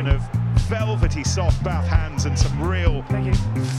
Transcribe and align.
combination 0.00 0.08
of 0.08 0.60
velvety 0.68 1.24
soft 1.24 1.62
Bath 1.64 1.86
hands 1.86 2.24
and 2.24 2.38
some 2.38 2.62
real 2.62 3.02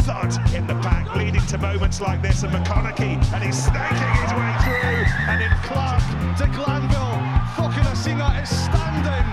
thud 0.04 0.54
in 0.54 0.68
the 0.68 0.76
pack, 0.82 1.16
leading 1.16 1.46
to 1.48 1.58
moments 1.58 2.02
like 2.02 2.22
this. 2.22 2.44
And 2.44 2.52
McConnochie, 2.54 3.34
and 3.34 3.44
he's 3.44 3.64
snaking 3.64 4.12
his 4.22 4.32
way 4.34 4.54
through. 4.64 5.06
And 5.30 5.42
in 5.42 5.52
Clark 5.64 6.02
to 6.38 6.48
Glanville, 6.58 7.18
Cokanasiga 7.56 8.42
is 8.42 8.50
standing, 8.50 9.28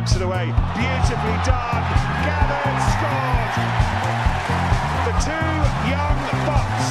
whips 0.00 0.16
it 0.16 0.22
away, 0.22 0.46
beautifully 0.46 1.36
done. 1.44 1.84
Gathered, 2.24 2.80
scored. 2.88 3.52
The 5.04 5.14
two 5.20 5.52
young 5.92 6.18
bucks 6.48 6.88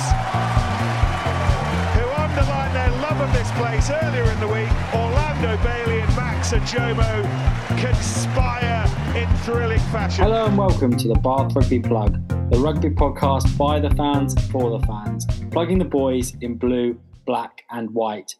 who 1.95 2.05
underlined 2.21 2.75
their 2.75 2.91
love 3.01 3.19
of 3.19 3.33
this 3.33 3.49
place 3.53 3.89
earlier 3.89 4.31
in 4.31 4.39
the 4.39 4.47
week, 4.47 4.69
Orlando 4.93 5.57
Bailey 5.63 6.01
and 6.01 6.15
Max 6.15 6.53
Ojomoh, 6.53 7.81
conspire 7.81 8.85
in 9.17 9.27
thrilling 9.37 9.79
fashion. 9.91 10.25
Hello 10.25 10.45
and 10.45 10.55
welcome 10.55 10.95
to 10.95 11.07
the 11.07 11.15
Bath 11.15 11.55
Rugby 11.55 11.79
Plug, 11.79 12.13
the 12.51 12.59
rugby 12.59 12.91
podcast 12.91 13.57
by 13.57 13.79
the 13.79 13.89
fans 13.95 14.35
for 14.49 14.77
the 14.77 14.85
fans, 14.85 15.25
plugging 15.49 15.79
the 15.79 15.85
boys 15.85 16.35
in 16.41 16.57
blue, 16.57 16.99
black, 17.25 17.63
and 17.71 17.89
white. 17.89 18.35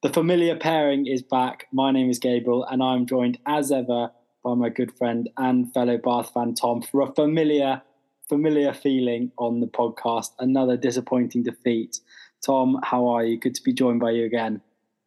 The 0.00 0.10
familiar 0.10 0.54
pairing 0.54 1.08
is 1.08 1.22
back. 1.22 1.66
My 1.72 1.90
name 1.90 2.08
is 2.08 2.20
Gabriel, 2.20 2.64
and 2.64 2.80
I'm 2.80 3.04
joined 3.04 3.38
as 3.46 3.72
ever 3.72 4.12
by 4.42 4.54
my 4.54 4.68
good 4.68 4.96
friend 4.96 5.28
and 5.36 5.72
fellow 5.72 5.98
Bath 5.98 6.32
fan 6.32 6.54
Tom 6.54 6.82
for 6.82 7.02
a 7.02 7.12
familiar, 7.12 7.82
familiar 8.28 8.72
feeling 8.72 9.32
on 9.38 9.60
the 9.60 9.66
podcast. 9.66 10.30
Another 10.38 10.76
disappointing 10.76 11.42
defeat. 11.42 12.00
Tom, 12.44 12.78
how 12.82 13.08
are 13.08 13.24
you? 13.24 13.38
Good 13.38 13.54
to 13.56 13.62
be 13.62 13.72
joined 13.72 14.00
by 14.00 14.12
you 14.12 14.24
again. 14.24 14.60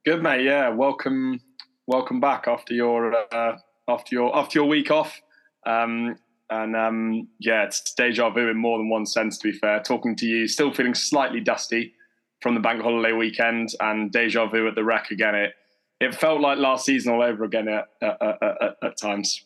Good 0.05 0.21
mate, 0.21 0.43
yeah. 0.43 0.69
Welcome, 0.69 1.39
welcome 1.87 2.19
back 2.19 2.47
after 2.47 2.73
your 2.73 3.13
uh, 3.33 3.57
after 3.87 4.15
your 4.15 4.35
after 4.35 4.59
your 4.59 4.67
week 4.67 4.91
off. 4.91 5.21
Um, 5.65 6.15
and 6.49 6.75
um, 6.75 7.27
yeah, 7.39 7.63
it's 7.63 7.93
deja 7.93 8.29
vu 8.29 8.49
in 8.49 8.57
more 8.57 8.77
than 8.77 8.89
one 8.89 9.05
sense. 9.05 9.37
To 9.37 9.51
be 9.51 9.57
fair, 9.57 9.79
talking 9.79 10.15
to 10.17 10.25
you, 10.25 10.47
still 10.47 10.73
feeling 10.73 10.93
slightly 10.93 11.39
dusty 11.39 11.93
from 12.41 12.55
the 12.55 12.59
bank 12.59 12.81
holiday 12.81 13.13
weekend, 13.13 13.69
and 13.79 14.11
deja 14.11 14.47
vu 14.47 14.67
at 14.67 14.75
the 14.75 14.83
rec 14.83 15.11
again. 15.11 15.35
It 15.35 15.53
it 16.01 16.15
felt 16.15 16.41
like 16.41 16.57
last 16.57 16.85
season 16.85 17.13
all 17.13 17.21
over 17.21 17.43
again 17.43 17.67
at 17.67 17.87
at, 18.01 18.21
at, 18.21 18.75
at, 18.81 18.97
times. 18.97 19.45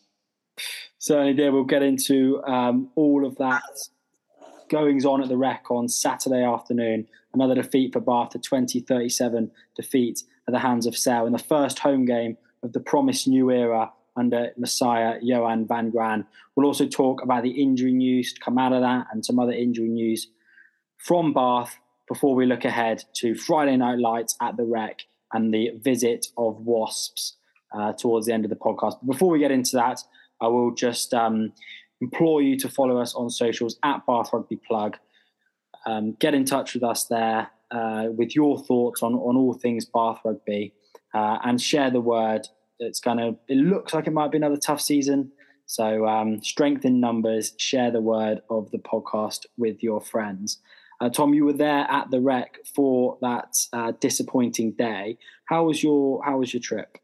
Certainly 0.97 1.33
did. 1.33 1.51
We'll 1.51 1.65
get 1.65 1.83
into 1.83 2.41
um, 2.45 2.89
all 2.95 3.25
of 3.25 3.37
that 3.37 3.63
goings 4.69 5.05
on 5.05 5.21
at 5.21 5.27
the 5.27 5.37
rec 5.37 5.65
on 5.69 5.89
Saturday 5.89 6.43
afternoon. 6.43 7.07
Another 7.33 7.55
defeat 7.55 7.91
for 7.91 7.99
Bath, 7.99 8.33
a 8.35 8.39
2037 8.39 9.51
defeat 9.75 10.23
at 10.47 10.53
the 10.53 10.59
hands 10.59 10.87
of 10.87 10.97
Sale 10.97 11.27
in 11.27 11.33
the 11.33 11.39
first 11.39 11.79
home 11.79 12.05
game 12.05 12.37
of 12.63 12.71
the 12.71 12.79
promised 12.79 13.27
new 13.27 13.51
era 13.51 13.91
under 14.15 14.51
Messiah 14.57 15.19
Johan 15.21 15.67
van 15.67 15.89
Graan. 15.89 16.25
We'll 16.55 16.65
also 16.65 16.87
talk 16.87 17.21
about 17.21 17.43
the 17.43 17.61
injury 17.61 17.91
news 17.91 18.33
to 18.33 18.39
come 18.39 18.57
out 18.57 18.71
of 18.71 18.81
that 18.81 19.07
and 19.11 19.25
some 19.25 19.39
other 19.39 19.51
injury 19.51 19.89
news 19.89 20.29
from 20.97 21.33
Bath 21.33 21.77
before 22.07 22.33
we 22.33 22.45
look 22.45 22.63
ahead 22.63 23.03
to 23.15 23.35
Friday 23.35 23.75
Night 23.75 23.99
Lights 23.99 24.37
at 24.41 24.55
the 24.55 24.63
Rec 24.63 25.01
and 25.35 25.53
the 25.53 25.71
visit 25.81 26.27
of 26.37 26.61
Wasps 26.61 27.35
uh, 27.77 27.91
towards 27.93 28.25
the 28.25 28.33
end 28.33 28.45
of 28.45 28.49
the 28.49 28.55
podcast. 28.55 28.93
But 29.01 29.07
before 29.11 29.29
we 29.29 29.39
get 29.39 29.51
into 29.51 29.75
that, 29.75 29.99
I 30.41 30.47
will 30.47 30.71
just 30.73 31.13
um, 31.13 31.51
implore 31.99 32.41
you 32.41 32.57
to 32.59 32.69
follow 32.69 32.97
us 32.97 33.13
on 33.13 33.29
socials 33.29 33.77
at 33.83 34.05
Bath 34.07 34.29
Rugby 34.31 34.59
Plug. 34.67 34.97
Um, 35.85 36.15
get 36.19 36.33
in 36.33 36.45
touch 36.45 36.73
with 36.73 36.83
us 36.83 37.05
there 37.05 37.49
uh, 37.69 38.05
with 38.09 38.35
your 38.35 38.57
thoughts 38.57 39.03
on, 39.03 39.13
on 39.13 39.35
all 39.35 39.53
things 39.53 39.85
Bath 39.85 40.19
Rugby 40.23 40.73
uh, 41.13 41.37
and 41.43 41.61
share 41.61 41.91
the 41.91 42.01
word. 42.01 42.47
It's 42.79 42.99
going 42.99 43.17
to, 43.17 43.35
it 43.47 43.57
looks 43.57 43.93
like 43.93 44.07
it 44.07 44.13
might 44.13 44.31
be 44.31 44.37
another 44.37 44.57
tough 44.57 44.81
season. 44.81 45.31
So 45.65 46.07
um, 46.07 46.41
strength 46.43 46.85
in 46.85 46.99
numbers, 46.99 47.53
share 47.57 47.91
the 47.91 48.01
word 48.01 48.41
of 48.49 48.71
the 48.71 48.77
podcast 48.77 49.45
with 49.57 49.83
your 49.83 49.99
friends. 49.99 50.59
Uh, 51.01 51.09
Tom, 51.09 51.33
you 51.33 51.45
were 51.45 51.53
there 51.53 51.85
at 51.89 52.09
the 52.09 52.21
rec 52.21 52.57
for 52.73 53.17
that 53.21 53.55
uh, 53.73 53.91
disappointing 53.99 54.71
day. 54.71 55.17
How 55.45 55.65
was 55.65 55.83
your 55.83 56.23
How 56.23 56.39
was 56.39 56.53
your 56.53 56.61
trip? 56.61 56.97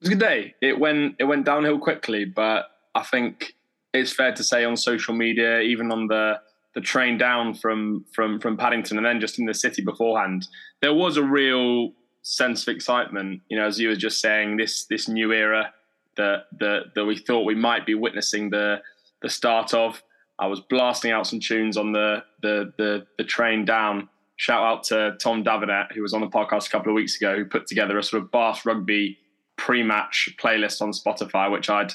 It 0.00 0.02
was 0.02 0.08
a 0.08 0.14
good 0.14 0.20
day. 0.20 0.54
It 0.60 0.78
went 0.78 1.16
it 1.18 1.24
went 1.24 1.44
downhill 1.44 1.78
quickly, 1.78 2.24
but 2.24 2.66
I 2.94 3.02
think 3.02 3.54
it's 3.94 4.12
fair 4.12 4.32
to 4.32 4.44
say 4.44 4.64
on 4.64 4.76
social 4.76 5.14
media, 5.14 5.60
even 5.60 5.90
on 5.90 6.06
the 6.06 6.40
the 6.74 6.80
train 6.80 7.18
down 7.18 7.54
from 7.54 8.04
from 8.12 8.40
from 8.40 8.56
Paddington, 8.56 8.96
and 8.96 9.06
then 9.06 9.20
just 9.20 9.38
in 9.38 9.46
the 9.46 9.54
city 9.54 9.82
beforehand, 9.82 10.46
there 10.80 10.94
was 10.94 11.16
a 11.16 11.22
real 11.22 11.92
sense 12.22 12.62
of 12.62 12.74
excitement. 12.74 13.40
You 13.48 13.56
know, 13.58 13.66
as 13.66 13.80
you 13.80 13.88
were 13.88 13.96
just 13.96 14.20
saying, 14.20 14.58
this 14.58 14.84
this 14.84 15.08
new 15.08 15.32
era 15.32 15.72
that 16.16 16.44
that 16.60 16.94
that 16.94 17.04
we 17.04 17.16
thought 17.16 17.44
we 17.44 17.54
might 17.54 17.86
be 17.86 17.94
witnessing 17.94 18.50
the 18.50 18.80
the 19.22 19.28
start 19.28 19.74
of. 19.74 20.02
I 20.38 20.46
was 20.46 20.60
blasting 20.60 21.10
out 21.10 21.26
some 21.26 21.40
tunes 21.40 21.76
on 21.76 21.92
the 21.92 22.22
the 22.42 22.72
the, 22.76 23.06
the 23.18 23.24
train 23.24 23.64
down. 23.64 24.08
Shout 24.36 24.62
out 24.62 24.84
to 24.84 25.16
Tom 25.20 25.42
Davenant, 25.42 25.92
who 25.92 26.02
was 26.02 26.14
on 26.14 26.20
the 26.20 26.28
podcast 26.28 26.68
a 26.68 26.70
couple 26.70 26.92
of 26.92 26.94
weeks 26.94 27.16
ago, 27.16 27.34
who 27.36 27.44
put 27.44 27.66
together 27.66 27.98
a 27.98 28.02
sort 28.02 28.22
of 28.22 28.30
Bath 28.30 28.64
rugby 28.64 29.18
pre-match 29.56 30.36
playlist 30.40 30.80
on 30.80 30.92
Spotify, 30.92 31.50
which 31.50 31.68
I'd 31.68 31.92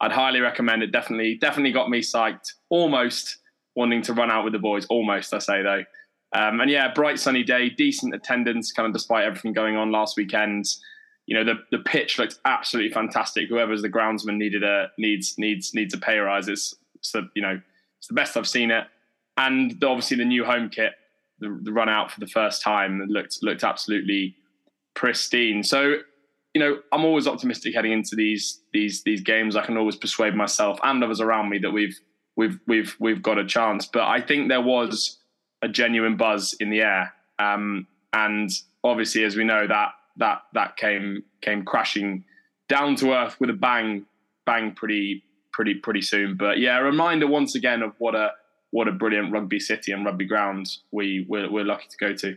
I'd 0.00 0.12
highly 0.12 0.40
recommend. 0.40 0.82
It 0.82 0.92
definitely 0.92 1.36
definitely 1.36 1.72
got 1.72 1.88
me 1.88 2.00
psyched, 2.00 2.52
almost 2.68 3.38
wanting 3.76 4.02
to 4.02 4.12
run 4.12 4.30
out 4.30 4.44
with 4.44 4.52
the 4.52 4.58
boys. 4.58 4.86
Almost, 4.86 5.32
I 5.32 5.38
say 5.38 5.62
though. 5.62 5.84
Um, 6.34 6.60
and 6.60 6.68
yeah, 6.68 6.92
bright 6.92 7.20
sunny 7.20 7.44
day, 7.44 7.70
decent 7.70 8.12
attendance, 8.12 8.72
kind 8.72 8.88
of 8.88 8.92
despite 8.92 9.24
everything 9.24 9.52
going 9.52 9.76
on 9.76 9.92
last 9.92 10.16
weekend. 10.16 10.66
You 11.26 11.36
know, 11.36 11.44
the 11.44 11.76
the 11.76 11.82
pitch 11.84 12.18
looked 12.18 12.38
absolutely 12.44 12.92
fantastic. 12.92 13.48
Whoever's 13.48 13.82
the 13.82 13.88
groundsman 13.88 14.36
needed 14.36 14.64
a 14.64 14.90
needs 14.98 15.38
needs 15.38 15.72
needs 15.74 15.94
a 15.94 15.98
pay 15.98 16.18
rise. 16.18 16.48
It's, 16.48 16.74
it's 16.96 17.12
the 17.12 17.30
you 17.34 17.42
know 17.42 17.60
it's 18.04 18.08
the 18.08 18.14
best 18.14 18.36
I've 18.36 18.46
seen 18.46 18.70
it. 18.70 18.84
And 19.38 19.82
obviously 19.82 20.18
the 20.18 20.26
new 20.26 20.44
home 20.44 20.68
kit, 20.68 20.92
the, 21.38 21.58
the 21.62 21.72
run 21.72 21.88
out 21.88 22.12
for 22.12 22.20
the 22.20 22.26
first 22.26 22.60
time, 22.60 23.02
looked 23.08 23.38
looked 23.40 23.64
absolutely 23.64 24.36
pristine. 24.94 25.62
So 25.62 25.96
you 26.52 26.60
know, 26.60 26.80
I'm 26.92 27.04
always 27.04 27.26
optimistic 27.26 27.74
heading 27.74 27.92
into 27.92 28.14
these 28.14 28.60
these 28.74 29.02
these 29.04 29.22
games. 29.22 29.56
I 29.56 29.64
can 29.64 29.78
always 29.78 29.96
persuade 29.96 30.34
myself 30.34 30.78
and 30.82 31.02
others 31.02 31.22
around 31.22 31.48
me 31.48 31.58
that 31.60 31.70
we've 31.70 31.98
we've 32.36 32.58
we've 32.66 32.94
we've 33.00 33.22
got 33.22 33.38
a 33.38 33.44
chance. 33.46 33.86
But 33.86 34.02
I 34.02 34.20
think 34.20 34.48
there 34.48 34.60
was 34.60 35.16
a 35.62 35.68
genuine 35.68 36.18
buzz 36.18 36.54
in 36.60 36.68
the 36.68 36.82
air, 36.82 37.10
um, 37.38 37.86
and 38.12 38.50
obviously, 38.84 39.24
as 39.24 39.34
we 39.34 39.44
know, 39.44 39.66
that 39.66 39.92
that 40.18 40.42
that 40.52 40.76
came 40.76 41.24
came 41.40 41.64
crashing 41.64 42.24
down 42.68 42.96
to 42.96 43.14
earth 43.14 43.40
with 43.40 43.48
a 43.48 43.54
bang, 43.54 44.04
bang, 44.44 44.74
pretty 44.74 45.24
pretty 45.54 45.74
pretty 45.74 46.02
soon. 46.02 46.36
But 46.36 46.58
yeah, 46.58 46.78
a 46.78 46.82
reminder 46.82 47.26
once 47.26 47.54
again 47.54 47.82
of 47.82 47.92
what 47.98 48.14
a 48.14 48.32
what 48.70 48.88
a 48.88 48.92
brilliant 48.92 49.32
rugby 49.32 49.60
city 49.60 49.92
and 49.92 50.04
rugby 50.04 50.24
ground 50.24 50.66
we 50.90 51.24
we're, 51.28 51.50
we're 51.50 51.64
lucky 51.64 51.86
to 51.88 51.96
go 51.96 52.14
to. 52.14 52.36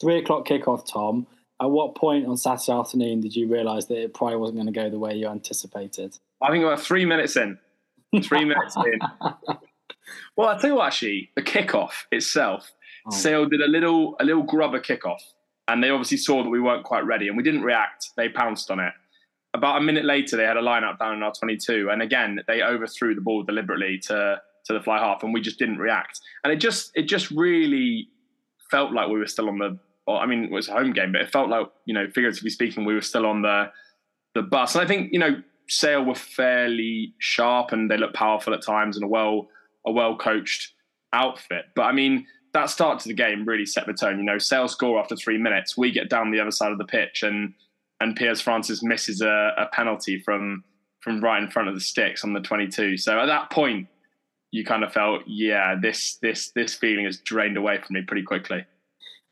Three 0.00 0.18
o'clock 0.18 0.46
kickoff, 0.46 0.90
Tom 0.90 1.26
at 1.60 1.70
what 1.70 1.94
point 1.94 2.26
on 2.26 2.36
Saturday 2.36 2.78
afternoon 2.78 3.20
did 3.20 3.34
you 3.34 3.48
realise 3.48 3.86
that 3.86 4.00
it 4.00 4.14
probably 4.14 4.36
wasn't 4.36 4.58
going 4.58 4.72
to 4.72 4.72
go 4.72 4.88
the 4.88 4.98
way 4.98 5.14
you 5.14 5.26
anticipated? 5.28 6.16
I 6.40 6.50
think 6.50 6.64
about 6.64 6.80
three 6.80 7.04
minutes 7.04 7.36
in. 7.36 7.58
Three 8.22 8.44
minutes 8.44 8.76
in. 8.76 9.00
Well, 10.36 10.48
I 10.48 10.58
tell 10.58 10.70
you 10.70 10.76
what, 10.76 10.86
actually, 10.86 11.30
the 11.34 11.42
kickoff 11.42 12.04
itself, 12.10 12.72
oh. 13.06 13.10
Sale 13.10 13.46
did 13.46 13.60
a 13.60 13.66
little 13.66 14.16
a 14.20 14.24
little 14.24 14.42
grubber 14.42 14.80
kickoff, 14.80 15.20
and 15.66 15.84
they 15.84 15.90
obviously 15.90 16.16
saw 16.16 16.42
that 16.42 16.48
we 16.48 16.60
weren't 16.60 16.84
quite 16.84 17.04
ready, 17.04 17.28
and 17.28 17.36
we 17.36 17.42
didn't 17.42 17.62
react. 17.62 18.10
They 18.16 18.30
pounced 18.30 18.70
on 18.70 18.80
it. 18.80 18.92
About 19.54 19.78
a 19.78 19.80
minute 19.80 20.04
later, 20.04 20.36
they 20.36 20.44
had 20.44 20.56
a 20.56 20.62
line 20.62 20.84
up 20.84 20.98
down 20.98 21.14
in 21.14 21.22
our 21.22 21.32
22, 21.32 21.88
and 21.90 22.02
again, 22.02 22.40
they 22.46 22.62
overthrew 22.62 23.14
the 23.14 23.20
ball 23.20 23.42
deliberately 23.42 23.98
to 24.04 24.40
to 24.66 24.72
the 24.74 24.82
fly 24.82 24.98
half, 24.98 25.22
and 25.22 25.32
we 25.32 25.40
just 25.40 25.58
didn't 25.58 25.78
react. 25.78 26.20
And 26.44 26.52
it 26.52 26.56
just 26.56 26.90
it 26.94 27.04
just 27.04 27.30
really 27.30 28.08
felt 28.70 28.92
like 28.92 29.08
we 29.08 29.18
were 29.18 29.26
still 29.26 29.48
on 29.48 29.58
the 29.58 29.78
I 30.08 30.26
mean, 30.26 30.44
it 30.44 30.50
was 30.50 30.68
a 30.68 30.72
home 30.72 30.92
game, 30.92 31.12
but 31.12 31.20
it 31.20 31.30
felt 31.30 31.50
like, 31.50 31.66
you 31.84 31.92
know, 31.92 32.06
figuratively 32.06 32.50
speaking, 32.50 32.84
we 32.84 32.94
were 32.94 33.02
still 33.02 33.26
on 33.26 33.42
the 33.42 33.70
the 34.34 34.42
bus. 34.42 34.74
And 34.74 34.84
I 34.84 34.86
think, 34.86 35.12
you 35.12 35.18
know, 35.18 35.42
Sale 35.68 36.04
were 36.04 36.14
fairly 36.14 37.14
sharp 37.18 37.72
and 37.72 37.90
they 37.90 37.96
looked 37.96 38.14
powerful 38.14 38.54
at 38.54 38.62
times 38.62 38.96
and 38.96 39.04
a 39.04 39.08
well 39.08 39.48
a 39.86 39.92
well 39.92 40.16
coached 40.16 40.72
outfit. 41.12 41.66
But 41.74 41.82
I 41.82 41.92
mean, 41.92 42.26
that 42.54 42.70
start 42.70 43.00
to 43.00 43.08
the 43.08 43.14
game 43.14 43.44
really 43.44 43.66
set 43.66 43.86
the 43.86 43.92
tone. 43.92 44.18
You 44.18 44.24
know, 44.24 44.38
Sale 44.38 44.68
score 44.68 44.98
after 44.98 45.16
three 45.16 45.38
minutes. 45.38 45.76
We 45.76 45.92
get 45.92 46.08
down 46.08 46.30
the 46.30 46.40
other 46.40 46.50
side 46.50 46.72
of 46.72 46.78
the 46.78 46.84
pitch 46.84 47.22
and 47.22 47.54
and 48.00 48.16
Piers 48.16 48.40
Francis 48.40 48.82
misses 48.82 49.20
a, 49.20 49.52
a 49.56 49.66
penalty 49.72 50.20
from 50.20 50.64
from 51.00 51.22
right 51.22 51.42
in 51.42 51.50
front 51.50 51.68
of 51.68 51.74
the 51.74 51.80
sticks 51.80 52.24
on 52.24 52.32
the 52.32 52.40
22. 52.40 52.96
So 52.96 53.20
at 53.20 53.26
that 53.26 53.50
point, 53.50 53.86
you 54.50 54.64
kind 54.64 54.82
of 54.82 54.92
felt, 54.92 55.22
yeah, 55.26 55.76
this 55.80 56.16
this 56.16 56.50
this 56.54 56.74
feeling 56.74 57.04
has 57.04 57.18
drained 57.18 57.56
away 57.56 57.78
from 57.78 57.94
me 57.94 58.02
pretty 58.02 58.22
quickly. 58.22 58.64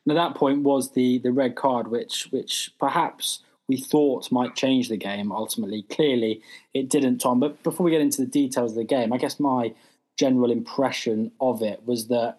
At 0.08 0.14
that 0.14 0.34
point 0.34 0.62
was 0.62 0.92
the 0.92 1.18
the 1.18 1.32
red 1.32 1.56
card, 1.56 1.88
which 1.88 2.28
which 2.30 2.70
perhaps 2.78 3.42
we 3.68 3.76
thought 3.76 4.30
might 4.30 4.54
change 4.54 4.88
the 4.88 4.96
game. 4.96 5.32
Ultimately, 5.32 5.82
clearly 5.82 6.42
it 6.74 6.88
didn't, 6.88 7.18
Tom. 7.18 7.40
But 7.40 7.62
before 7.62 7.84
we 7.84 7.90
get 7.90 8.00
into 8.00 8.22
the 8.22 8.30
details 8.30 8.72
of 8.72 8.76
the 8.76 8.84
game, 8.84 9.12
I 9.12 9.18
guess 9.18 9.40
my 9.40 9.74
general 10.16 10.50
impression 10.50 11.32
of 11.40 11.62
it 11.62 11.84
was 11.84 12.08
that 12.08 12.38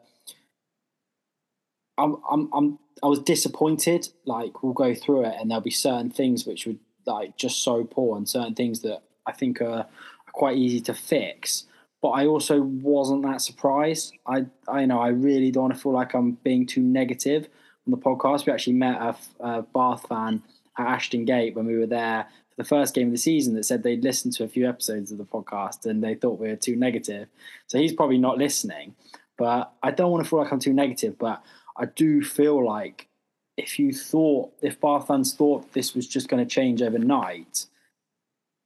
I'm, 1.97 2.49
I'm, 2.53 2.79
I 3.03 3.07
was 3.07 3.19
disappointed. 3.19 4.09
Like 4.25 4.63
we'll 4.63 4.73
go 4.73 4.93
through 4.93 5.25
it, 5.25 5.35
and 5.39 5.49
there'll 5.49 5.61
be 5.61 5.71
certain 5.71 6.09
things 6.09 6.45
which 6.45 6.65
would 6.65 6.79
like 7.05 7.37
just 7.37 7.63
so 7.63 7.83
poor, 7.83 8.17
and 8.17 8.27
certain 8.27 8.55
things 8.55 8.81
that 8.81 9.03
I 9.25 9.31
think 9.31 9.61
are, 9.61 9.85
are 9.85 10.33
quite 10.33 10.57
easy 10.57 10.81
to 10.81 10.93
fix. 10.93 11.65
But 12.01 12.09
I 12.09 12.27
also 12.27 12.61
wasn't 12.61 13.23
that 13.23 13.41
surprised. 13.41 14.13
I 14.27 14.45
I 14.67 14.85
know 14.85 14.99
I 14.99 15.09
really 15.09 15.51
don't 15.51 15.63
want 15.63 15.75
to 15.75 15.79
feel 15.79 15.93
like 15.93 16.13
I'm 16.13 16.33
being 16.43 16.65
too 16.65 16.81
negative 16.81 17.47
on 17.85 17.91
the 17.91 17.97
podcast. 17.97 18.45
We 18.45 18.53
actually 18.53 18.73
met 18.73 19.01
a, 19.01 19.15
a 19.39 19.61
Bath 19.63 20.07
fan 20.07 20.43
at 20.77 20.87
Ashton 20.87 21.25
Gate 21.25 21.55
when 21.55 21.65
we 21.65 21.77
were 21.77 21.87
there 21.87 22.27
for 22.49 22.63
the 22.63 22.67
first 22.67 22.93
game 22.93 23.07
of 23.07 23.13
the 23.13 23.17
season 23.17 23.55
that 23.55 23.65
said 23.65 23.83
they'd 23.83 24.03
listened 24.03 24.33
to 24.35 24.43
a 24.43 24.47
few 24.47 24.67
episodes 24.67 25.11
of 25.11 25.17
the 25.17 25.25
podcast 25.25 25.85
and 25.85 26.03
they 26.03 26.15
thought 26.15 26.39
we 26.39 26.49
were 26.49 26.55
too 26.55 26.75
negative. 26.75 27.27
So 27.67 27.77
he's 27.77 27.93
probably 27.93 28.17
not 28.17 28.37
listening. 28.37 28.95
But 29.37 29.71
I 29.83 29.91
don't 29.91 30.11
want 30.11 30.23
to 30.23 30.29
feel 30.29 30.39
like 30.39 30.51
I'm 30.51 30.59
too 30.59 30.73
negative. 30.73 31.17
But 31.17 31.43
I 31.77 31.85
do 31.85 32.23
feel 32.23 32.63
like 32.63 33.07
if 33.55 33.79
you 33.79 33.93
thought, 33.93 34.53
if 34.61 34.77
fans 34.77 35.33
thought 35.33 35.73
this 35.73 35.93
was 35.95 36.07
just 36.07 36.29
going 36.29 36.45
to 36.45 36.49
change 36.49 36.81
overnight, 36.81 37.65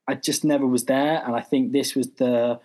I 0.07 0.15
just 0.15 0.43
never 0.43 0.67
was 0.67 0.85
there. 0.85 1.23
And 1.25 1.35
I 1.35 1.41
think 1.41 1.71
this 1.71 1.95
was 1.95 2.09
the 2.11 2.59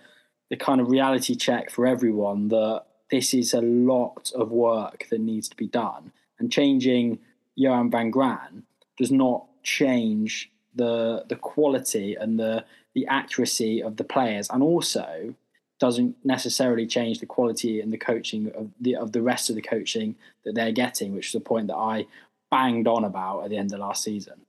the 0.49 0.57
kind 0.57 0.81
of 0.81 0.91
reality 0.91 1.35
check 1.35 1.71
for 1.71 1.87
everyone 1.87 2.49
that 2.49 2.85
this 3.11 3.35
is 3.35 3.53
a 3.53 3.61
lot 3.61 4.31
of 4.35 4.51
work 4.51 5.07
that 5.11 5.21
needs 5.21 5.49
to 5.49 5.57
be 5.57 5.67
done. 5.67 6.13
And 6.39 6.53
changing 6.53 7.19
Johan 7.57 7.91
van 7.91 8.11
Graan 8.11 8.65
does 8.97 9.11
not 9.11 9.47
change 9.63 10.51
the 10.75 11.25
the 11.29 11.37
quality 11.37 12.15
and 12.15 12.39
the 12.39 12.65
the 12.95 13.07
accuracy 13.07 13.83
of 13.83 13.97
the 13.97 14.05
players, 14.05 14.49
and 14.51 14.63
also 14.63 15.35
doesn't 15.79 16.17
necessarily 16.25 16.87
change 16.87 17.21
the 17.21 17.27
quality 17.27 17.81
and 17.81 17.93
the 17.93 17.99
coaching 17.99 18.51
of 18.55 18.71
the 18.81 18.97
of 18.97 19.13
the 19.13 19.23
rest 19.23 19.51
of 19.51 19.57
the 19.57 19.63
coaching 19.63 20.17
that 20.45 20.55
they're 20.55 20.73
getting, 20.73 21.15
which 21.15 21.29
is 21.29 21.35
a 21.35 21.41
point 21.41 21.67
that 21.69 21.77
I 21.77 22.07
banged 22.51 22.89
on 22.89 23.05
about 23.05 23.45
at 23.45 23.51
the 23.51 23.57
end 23.57 23.73
of 23.73 23.81
last 23.81 24.03
season. 24.03 24.41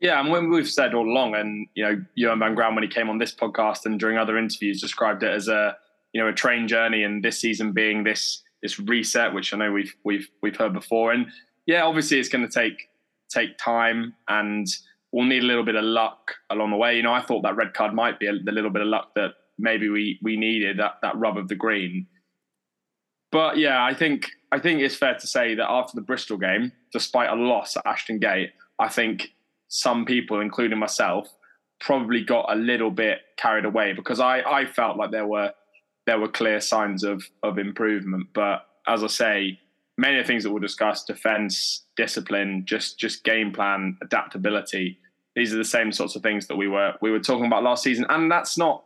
Yeah, 0.00 0.20
and 0.20 0.30
when 0.30 0.50
we've 0.50 0.68
said 0.68 0.94
all 0.94 1.08
along, 1.08 1.34
and 1.34 1.66
you 1.74 1.84
know, 1.84 2.04
Johan 2.14 2.38
van 2.38 2.54
Graan 2.54 2.74
when 2.74 2.84
he 2.84 2.88
came 2.88 3.10
on 3.10 3.18
this 3.18 3.34
podcast 3.34 3.84
and 3.84 3.98
during 3.98 4.16
other 4.16 4.38
interviews 4.38 4.80
described 4.80 5.22
it 5.24 5.32
as 5.32 5.48
a 5.48 5.76
you 6.12 6.20
know 6.20 6.28
a 6.28 6.32
train 6.32 6.68
journey, 6.68 7.02
and 7.02 7.24
this 7.24 7.40
season 7.40 7.72
being 7.72 8.04
this 8.04 8.42
this 8.62 8.78
reset, 8.78 9.34
which 9.34 9.52
I 9.52 9.56
know 9.56 9.72
we've 9.72 9.94
we've 10.04 10.28
we've 10.42 10.56
heard 10.56 10.72
before, 10.72 11.12
and 11.12 11.26
yeah, 11.66 11.82
obviously 11.82 12.20
it's 12.20 12.28
going 12.28 12.48
to 12.48 12.52
take 12.52 12.88
take 13.28 13.58
time, 13.58 14.14
and 14.28 14.68
we'll 15.10 15.26
need 15.26 15.42
a 15.42 15.46
little 15.46 15.64
bit 15.64 15.74
of 15.74 15.84
luck 15.84 16.36
along 16.50 16.70
the 16.70 16.76
way. 16.76 16.96
You 16.96 17.02
know, 17.02 17.12
I 17.12 17.20
thought 17.20 17.42
that 17.42 17.56
red 17.56 17.74
card 17.74 17.92
might 17.92 18.20
be 18.20 18.26
a, 18.26 18.32
a 18.32 18.52
little 18.52 18.70
bit 18.70 18.82
of 18.82 18.88
luck 18.88 19.14
that 19.16 19.32
maybe 19.58 19.88
we 19.88 20.18
we 20.22 20.36
needed 20.36 20.78
that 20.78 20.96
that 21.02 21.16
rub 21.16 21.36
of 21.36 21.48
the 21.48 21.54
green. 21.54 22.06
But 23.30 23.58
yeah, 23.58 23.84
I 23.84 23.94
think 23.94 24.30
I 24.52 24.58
think 24.58 24.80
it's 24.80 24.94
fair 24.94 25.14
to 25.14 25.26
say 25.26 25.54
that 25.54 25.70
after 25.70 25.94
the 25.94 26.02
Bristol 26.02 26.38
game, 26.38 26.72
despite 26.92 27.30
a 27.30 27.34
loss 27.34 27.76
at 27.76 27.86
Ashton 27.86 28.18
Gate, 28.18 28.50
I 28.78 28.88
think 28.88 29.34
some 29.68 30.04
people, 30.04 30.40
including 30.40 30.78
myself, 30.78 31.28
probably 31.80 32.24
got 32.24 32.50
a 32.50 32.56
little 32.56 32.90
bit 32.90 33.18
carried 33.36 33.64
away 33.64 33.92
because 33.92 34.20
I, 34.20 34.40
I 34.40 34.66
felt 34.66 34.96
like 34.96 35.10
there 35.10 35.26
were 35.26 35.52
there 36.06 36.18
were 36.18 36.28
clear 36.28 36.60
signs 36.60 37.04
of 37.04 37.22
of 37.42 37.58
improvement. 37.58 38.28
But 38.32 38.66
as 38.86 39.04
I 39.04 39.08
say, 39.08 39.60
many 39.98 40.18
of 40.18 40.24
the 40.24 40.28
things 40.28 40.44
that 40.44 40.50
we'll 40.50 40.62
discuss, 40.62 41.04
defense, 41.04 41.84
discipline, 41.96 42.64
just 42.64 42.98
just 42.98 43.24
game 43.24 43.52
plan, 43.52 43.98
adaptability, 44.02 44.98
these 45.36 45.52
are 45.52 45.58
the 45.58 45.64
same 45.64 45.92
sorts 45.92 46.16
of 46.16 46.22
things 46.22 46.46
that 46.46 46.56
we 46.56 46.68
were 46.68 46.94
we 47.02 47.10
were 47.10 47.20
talking 47.20 47.46
about 47.46 47.62
last 47.62 47.82
season. 47.82 48.06
And 48.08 48.30
that's 48.30 48.56
not 48.56 48.84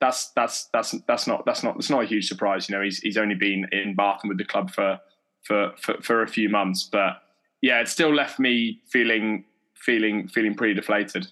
that's 0.00 0.30
that's 0.30 0.68
that's 0.72 0.94
that's 1.06 1.26
not 1.26 1.44
that's 1.44 1.62
not 1.62 1.74
that's 1.74 1.90
not 1.90 2.04
a 2.04 2.06
huge 2.06 2.28
surprise. 2.28 2.68
You 2.68 2.76
know, 2.76 2.82
he's 2.82 2.98
he's 2.98 3.16
only 3.16 3.34
been 3.34 3.66
in 3.72 3.94
Bath 3.94 4.20
with 4.24 4.38
the 4.38 4.44
club 4.44 4.70
for 4.70 5.00
for 5.42 5.72
for, 5.80 5.94
for 6.02 6.22
a 6.22 6.28
few 6.28 6.48
months, 6.48 6.88
but 6.90 7.22
yeah, 7.60 7.80
it 7.80 7.88
still 7.88 8.14
left 8.14 8.38
me 8.38 8.80
feeling 8.86 9.44
feeling 9.74 10.28
feeling 10.28 10.54
pretty 10.54 10.74
deflated. 10.74 11.28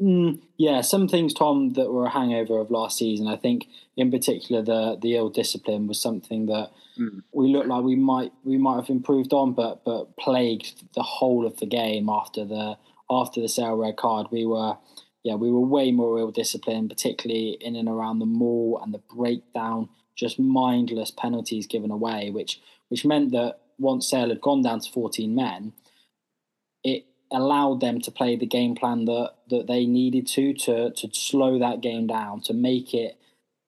Mm, 0.00 0.40
yeah, 0.56 0.80
some 0.80 1.06
things, 1.06 1.32
Tom, 1.32 1.74
that 1.74 1.92
were 1.92 2.06
a 2.06 2.10
hangover 2.10 2.58
of 2.58 2.70
last 2.70 2.98
season. 2.98 3.28
I 3.28 3.36
think, 3.36 3.68
in 3.96 4.10
particular, 4.10 4.62
the 4.62 4.98
the 5.00 5.16
ill 5.16 5.28
discipline 5.28 5.86
was 5.86 6.00
something 6.00 6.46
that 6.46 6.70
mm. 6.98 7.22
we 7.32 7.48
looked 7.52 7.68
like 7.68 7.84
we 7.84 7.94
might 7.94 8.32
we 8.44 8.58
might 8.58 8.76
have 8.76 8.90
improved 8.90 9.32
on, 9.32 9.52
but 9.52 9.84
but 9.84 10.16
plagued 10.16 10.82
the 10.94 11.02
whole 11.02 11.46
of 11.46 11.58
the 11.58 11.66
game 11.66 12.08
after 12.08 12.44
the 12.44 12.76
after 13.08 13.40
the 13.40 13.48
Sale 13.48 13.76
red 13.76 13.96
card. 13.96 14.26
We 14.32 14.46
were 14.46 14.76
yeah, 15.24 15.34
we 15.34 15.50
were 15.50 15.60
way 15.60 15.92
more 15.92 16.18
ill 16.18 16.30
disciplined, 16.30 16.90
particularly 16.90 17.56
in 17.60 17.76
and 17.76 17.88
around 17.88 18.18
the 18.18 18.26
maul 18.26 18.80
and 18.82 18.92
the 18.92 19.02
breakdown, 19.14 19.88
just 20.16 20.38
mindless 20.38 21.10
penalties 21.10 21.66
given 21.66 21.90
away, 21.90 22.30
which 22.30 22.60
which 22.88 23.04
meant 23.04 23.32
that 23.32 23.60
once 23.78 24.08
Sale 24.08 24.28
had 24.28 24.40
gone 24.40 24.62
down 24.62 24.80
to 24.80 24.92
14 24.92 25.34
men, 25.34 25.72
it 26.84 27.06
allowed 27.30 27.80
them 27.80 28.00
to 28.00 28.10
play 28.10 28.36
the 28.36 28.46
game 28.46 28.74
plan 28.74 29.04
that 29.04 29.32
that 29.48 29.66
they 29.68 29.86
needed 29.86 30.26
to 30.28 30.54
to 30.54 30.90
to 30.90 31.08
slow 31.12 31.58
that 31.58 31.80
game 31.80 32.06
down, 32.06 32.40
to 32.42 32.52
make 32.52 32.92
it 32.92 33.16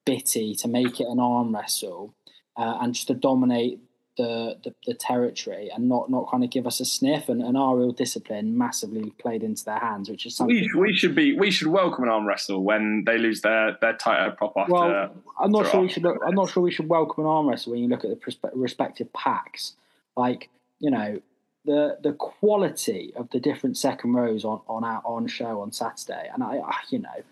bitty, 0.05 0.55
to 0.55 0.67
make 0.67 0.99
it 0.99 1.07
an 1.07 1.19
arm 1.19 1.55
wrestle, 1.55 2.13
uh, 2.57 2.77
and 2.81 2.93
just 2.93 3.07
to 3.07 3.13
dominate 3.13 3.79
the, 4.17 4.57
the, 4.63 4.73
the 4.85 4.93
territory 4.93 5.69
and 5.73 5.89
not 5.89 6.09
not 6.09 6.29
kind 6.29 6.43
of 6.43 6.49
give 6.49 6.65
us 6.65 6.79
a 6.79 6.85
sniff. 6.85 7.29
And, 7.29 7.41
and 7.41 7.57
our 7.57 7.77
real 7.77 7.91
discipline 7.91 8.57
massively 8.57 9.11
played 9.19 9.43
into 9.43 9.65
their 9.65 9.79
hands, 9.79 10.09
which 10.09 10.25
is 10.25 10.35
something 10.35 10.69
we, 10.73 10.79
we 10.79 10.93
should 10.93 11.15
be 11.15 11.37
we 11.37 11.51
should 11.51 11.67
welcome 11.67 12.03
an 12.03 12.09
arm 12.09 12.25
wrestle 12.25 12.63
when 12.63 13.03
they 13.05 13.17
lose 13.17 13.41
their 13.41 13.77
their 13.81 13.93
title 13.93 14.31
prop 14.31 14.53
after. 14.57 14.73
Well, 14.73 15.15
I'm 15.39 15.51
not 15.51 15.69
sure 15.69 15.81
we 15.81 15.89
should. 15.89 16.05
I'm 16.05 16.35
not 16.35 16.49
sure 16.49 16.63
we 16.63 16.71
should 16.71 16.89
welcome 16.89 17.23
an 17.23 17.29
arm 17.29 17.47
wrestle 17.47 17.73
when 17.73 17.81
you 17.81 17.89
look 17.89 18.05
at 18.05 18.09
the 18.09 18.51
respective 18.53 19.11
packs. 19.13 19.73
Like 20.15 20.49
you 20.79 20.91
know, 20.91 21.21
the 21.65 21.97
the 22.01 22.13
quality 22.13 23.13
of 23.15 23.29
the 23.31 23.39
different 23.39 23.77
second 23.77 24.13
rows 24.13 24.45
on 24.45 24.61
on 24.67 24.83
our 24.83 25.01
on 25.03 25.27
show 25.27 25.61
on 25.61 25.71
Saturday, 25.71 26.29
and 26.33 26.43
I, 26.43 26.59
you 26.89 26.99
know, 26.99 27.23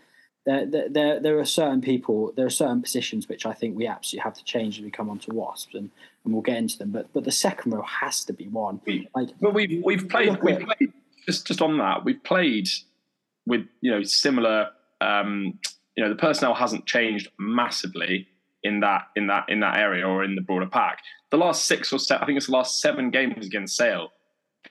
there, 0.46 0.90
there, 0.90 1.20
there 1.20 1.40
are 1.40 1.46
certain 1.46 1.82
people, 1.82 2.34
there 2.36 2.46
are 2.46 2.52
certain 2.52 2.82
positions 2.82 3.30
which 3.30 3.46
I 3.46 3.54
think 3.54 3.78
we 3.78 3.88
absolutely 3.88 4.24
have 4.24 4.34
to 4.34 4.44
change 4.44 4.78
as 4.78 4.84
we 4.84 4.92
come 4.92 5.10
onto 5.10 5.34
Wasps, 5.34 5.74
and, 5.74 5.90
and 6.26 6.34
we'll 6.34 6.42
get 6.42 6.58
into 6.58 6.78
them. 6.78 6.92
But 6.92 7.12
but 7.14 7.24
the 7.24 7.32
second 7.32 7.72
row 7.72 7.84
has 7.84 8.24
to 8.26 8.34
be 8.34 8.48
one. 8.48 8.82
like, 9.16 9.30
but 9.40 9.54
we've 9.54 9.82
we've 9.84 10.08
played, 10.10 10.38
we've 10.42 10.60
played 10.60 10.94
just 11.26 11.48
just 11.48 11.62
on 11.62 11.78
that. 11.78 12.04
We've 12.04 12.24
played 12.24 12.68
with 13.46 13.66
you 13.82 13.92
know 13.92 14.04
similar. 14.04 14.70
Um, 15.00 15.60
you 15.96 16.04
know 16.04 16.10
the 16.10 16.16
personnel 16.16 16.56
hasn't 16.56 16.86
changed 16.86 17.30
massively 17.38 18.28
in 18.64 18.80
that 18.82 19.08
in 19.16 19.28
that 19.28 19.46
in 19.48 19.60
that 19.62 19.78
area 19.78 20.08
or 20.08 20.24
in 20.24 20.36
the 20.36 20.42
broader 20.42 20.68
pack. 20.68 21.00
The 21.30 21.38
last 21.38 21.66
six 21.66 21.94
or 21.94 22.00
seven, 22.00 22.24
I 22.24 22.26
think 22.26 22.38
it's 22.38 22.48
the 22.48 22.54
last 22.54 22.82
seven 22.82 23.12
games 23.12 23.46
against 23.46 23.76
Sale 23.76 24.12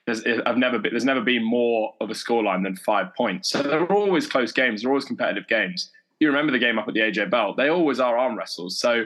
there's, 0.07 0.23
I've 0.47 0.59
never 0.59 0.79
been, 0.79 0.93
there's 0.93 1.05
never 1.05 1.21
been 1.21 1.45
more 1.45 1.95
of 2.01 2.11
a 2.11 2.15
scoreline 2.15 2.63
than 2.65 2.77
five 2.77 3.15
points. 3.15 3.51
So 3.51 3.63
they're 3.63 3.87
always 3.93 4.27
close 4.27 4.53
games. 4.53 4.83
They're 4.83 4.91
always 4.91 5.05
competitive 5.05 5.47
games. 5.49 5.91
You 6.19 6.29
remember 6.29 6.53
the 6.53 6.59
game 6.59 6.79
up 6.79 6.89
at 6.89 6.95
the 6.95 7.01
AJ 7.01 7.31
Bell? 7.31 7.55
They 7.55 7.69
always 7.69 8.01
are 8.01 8.17
arm 8.17 8.37
wrestles. 8.37 8.79
So 8.79 9.05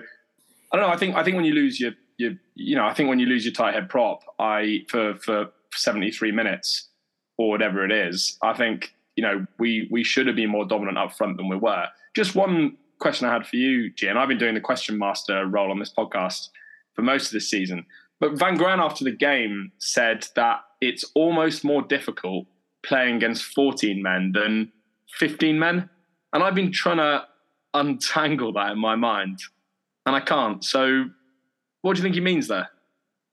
I 0.72 0.76
don't 0.76 0.86
know. 0.86 0.92
I 0.92 0.96
think 0.96 1.16
I 1.16 1.22
think 1.22 1.36
when 1.36 1.44
you 1.44 1.54
lose 1.54 1.80
your 1.80 1.92
your 2.18 2.32
you 2.54 2.76
know 2.76 2.84
I 2.84 2.94
think 2.94 3.08
when 3.08 3.18
you 3.18 3.26
lose 3.26 3.44
your 3.44 3.54
tight 3.54 3.74
head 3.74 3.88
prop, 3.88 4.22
I 4.38 4.84
for 4.88 5.16
for 5.16 5.50
73 5.74 6.32
minutes 6.32 6.88
or 7.38 7.50
whatever 7.50 7.84
it 7.84 7.92
is, 7.92 8.38
I 8.42 8.52
think 8.52 8.94
you 9.16 9.22
know 9.22 9.46
we 9.58 9.88
we 9.90 10.04
should 10.04 10.26
have 10.26 10.36
been 10.36 10.50
more 10.50 10.66
dominant 10.66 10.98
up 10.98 11.12
front 11.14 11.36
than 11.36 11.48
we 11.48 11.56
were. 11.56 11.86
Just 12.14 12.34
one 12.34 12.76
question 12.98 13.28
I 13.28 13.32
had 13.32 13.46
for 13.46 13.56
you, 13.56 13.90
Jim. 13.92 14.16
I've 14.16 14.28
been 14.28 14.38
doing 14.38 14.54
the 14.54 14.60
question 14.60 14.98
master 14.98 15.46
role 15.46 15.70
on 15.70 15.78
this 15.78 15.92
podcast 15.96 16.48
for 16.94 17.02
most 17.02 17.26
of 17.26 17.32
this 17.32 17.48
season. 17.48 17.86
But 18.18 18.38
Van 18.38 18.56
Graan 18.56 18.80
after 18.80 19.04
the 19.04 19.10
game 19.10 19.72
said 19.78 20.26
that 20.36 20.60
it's 20.80 21.04
almost 21.14 21.64
more 21.64 21.82
difficult 21.82 22.46
playing 22.84 23.16
against 23.16 23.44
14 23.54 24.02
men 24.02 24.32
than 24.32 24.72
15 25.18 25.58
men. 25.58 25.90
And 26.32 26.42
I've 26.42 26.54
been 26.54 26.72
trying 26.72 26.98
to 26.98 27.26
untangle 27.74 28.52
that 28.52 28.72
in 28.72 28.78
my 28.78 28.96
mind, 28.96 29.40
and 30.04 30.16
I 30.16 30.20
can't. 30.20 30.64
So, 30.64 31.06
what 31.82 31.94
do 31.94 31.98
you 31.98 32.02
think 32.02 32.14
he 32.14 32.20
means 32.20 32.48
there? 32.48 32.68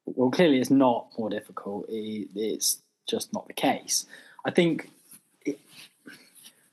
Well, 0.06 0.30
clearly 0.30 0.60
it's 0.60 0.70
not 0.70 1.08
more 1.18 1.30
difficult. 1.30 1.86
It's 1.90 2.82
just 3.08 3.34
not 3.34 3.48
the 3.48 3.54
case. 3.54 4.06
I 4.46 4.52
think. 4.52 4.90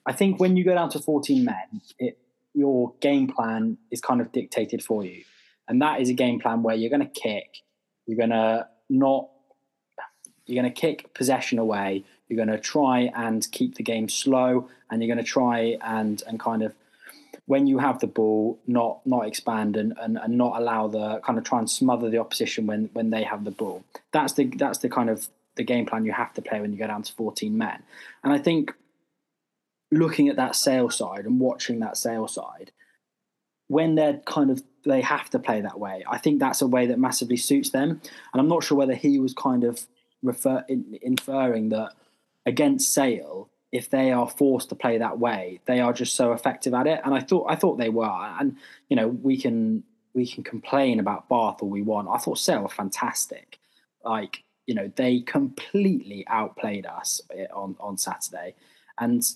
I 0.07 0.13
think 0.13 0.41
when 0.41 0.57
you 0.57 0.65
go 0.65 0.75
down 0.75 0.89
to 0.91 0.99
14 0.99 1.45
men, 1.45 1.83
it, 1.99 2.19
your 2.55 2.95
game 3.01 3.29
plan 3.29 3.77
is 3.91 4.01
kind 4.01 4.21
of 4.21 4.33
dictated 4.33 4.83
for 4.83 5.05
you, 5.05 5.25
and 5.69 5.81
that 5.83 6.01
is 6.01 6.09
a 6.09 6.15
game 6.15 6.41
plan 6.41 6.63
where 6.63 6.75
you're 6.75 6.91
going 6.91 7.09
to 7.09 7.21
kick, 7.21 7.59
you're 8.07 8.17
going 8.17 8.31
to 8.31 8.67
not 8.89 9.29
you're 10.51 10.63
going 10.63 10.73
to 10.73 10.81
kick 10.81 11.15
possession 11.15 11.59
away. 11.59 12.05
You're 12.29 12.45
going 12.45 12.57
to 12.57 12.63
try 12.63 13.11
and 13.15 13.47
keep 13.51 13.77
the 13.77 13.83
game 13.83 14.09
slow, 14.09 14.69
and 14.91 15.03
you're 15.03 15.13
going 15.13 15.25
to 15.25 15.31
try 15.31 15.79
and 15.83 16.23
and 16.27 16.39
kind 16.39 16.63
of 16.63 16.75
when 17.47 17.67
you 17.67 17.79
have 17.79 17.99
the 17.99 18.07
ball, 18.07 18.61
not 18.67 19.05
not 19.05 19.27
expand 19.27 19.77
and, 19.77 19.93
and, 20.01 20.19
and 20.19 20.39
not 20.39 20.61
allow 20.61 20.87
the 20.87 21.19
kind 21.21 21.39
of 21.39 21.45
try 21.45 21.59
and 21.59 21.69
smother 21.69 22.09
the 22.09 22.19
opposition 22.19 22.67
when 22.67 22.91
when 22.93 23.11
they 23.11 23.25
have 23.25 23.45
the 23.45 23.51
ball. 23.51 23.83
That's 24.13 24.35
the 24.35 24.45
that's 24.57 24.79
the 24.79 24.89
kind 24.89 25.11
of 25.11 25.29
the 25.57 25.65
game 25.65 25.85
plan 25.85 26.05
you 26.05 26.13
have 26.13 26.33
to 26.35 26.43
play 26.43 26.61
when 26.61 26.73
you 26.73 26.79
go 26.79 26.87
down 26.87 27.03
to 27.03 27.13
14 27.13 27.59
men. 27.59 27.83
And 28.23 28.33
I 28.33 28.39
think 28.39 28.73
looking 29.91 30.29
at 30.29 30.37
that 30.37 30.55
Sale 30.55 30.91
side 30.91 31.27
and 31.27 31.41
watching 31.41 31.81
that 31.81 31.97
Sale 31.97 32.29
side, 32.29 32.71
when 33.67 33.97
they're 33.97 34.19
kind 34.27 34.51
of 34.51 34.63
they 34.85 35.01
have 35.01 35.29
to 35.31 35.39
play 35.39 35.61
that 35.61 35.79
way, 35.79 36.05
I 36.09 36.19
think 36.19 36.39
that's 36.39 36.63
a 36.63 36.67
way 36.67 36.87
that 36.87 36.99
massively 36.99 37.37
suits 37.37 37.71
them. 37.71 38.01
And 38.33 38.41
I'm 38.41 38.49
not 38.49 38.63
sure 38.63 38.79
whether 38.79 38.95
he 38.95 39.19
was 39.19 39.35
kind 39.35 39.65
of 39.65 39.87
refer, 40.23 40.65
in, 40.69 40.99
inferring 41.03 41.71
that 41.71 41.93
against 42.47 42.93
Sale, 42.93 43.49
if 43.73 43.89
they 43.89 44.11
are 44.11 44.29
forced 44.29 44.69
to 44.71 44.75
play 44.75 44.99
that 44.99 45.19
way, 45.19 45.61
they 45.67 45.81
are 45.81 45.93
just 45.93 46.15
so 46.15 46.33
effective 46.33 46.75
at 46.75 46.87
it. 46.87 47.01
And 47.05 47.15
I 47.15 47.21
thought 47.21 47.47
I 47.49 47.55
thought 47.55 47.79
they 47.79 47.89
were. 47.89 48.05
And 48.05 48.57
you 48.89 48.97
know, 48.97 49.09
we 49.09 49.37
can 49.37 49.85
we 50.15 50.27
can 50.27 50.43
complain 50.43 50.99
about 50.99 51.29
Bath 51.29 51.59
all 51.61 51.69
we 51.69 51.83
want. 51.83 52.09
I 52.09 52.19
thought 52.19 52.39
Sale 52.39 52.63
were 52.63 52.69
fantastic. 52.69 53.59
Like 54.05 54.43
you 54.67 54.75
know, 54.75 54.91
they 54.97 55.21
completely 55.21 56.25
outplayed 56.29 56.87
us 56.87 57.21
eh, 57.37 57.47
on 57.53 57.77
on 57.81 57.97
Saturday, 57.97 58.55
and 58.99 59.29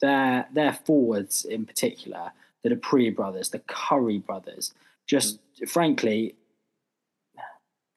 their 0.00 0.46
their 0.52 0.72
forwards 0.72 1.44
in 1.44 1.66
particular, 1.66 2.32
the 2.62 2.70
du 2.70 2.76
Preez 2.76 3.14
brothers, 3.14 3.50
the 3.50 3.60
Curry 3.60 4.18
brothers, 4.18 4.72
just 5.06 5.38
mm. 5.60 5.68
frankly 5.68 6.36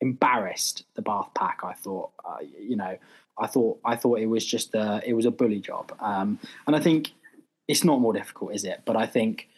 embarrassed 0.02 0.86
the 0.96 1.02
Bath 1.02 1.30
pack. 1.36 1.60
I 1.64 1.74
thought, 1.74 2.12
uh, 2.26 2.38
you 2.60 2.76
know, 2.76 2.98
I 3.40 3.48
thought 3.48 3.80
I 3.86 3.96
thought 3.96 4.20
it 4.20 4.28
was 4.28 4.46
just 4.46 4.74
a 4.76 5.02
it 5.06 5.14
was 5.14 5.26
a 5.26 5.32
bully 5.32 5.60
job, 5.60 5.94
um, 6.00 6.40
and 6.66 6.76
I 6.76 6.80
think 6.80 7.14
it's 7.68 7.84
not 7.84 8.00
more 8.00 8.14
difficult, 8.14 8.54
is 8.54 8.64
it? 8.64 8.82
But 8.86 8.96
I 8.96 9.06
think 9.06 9.50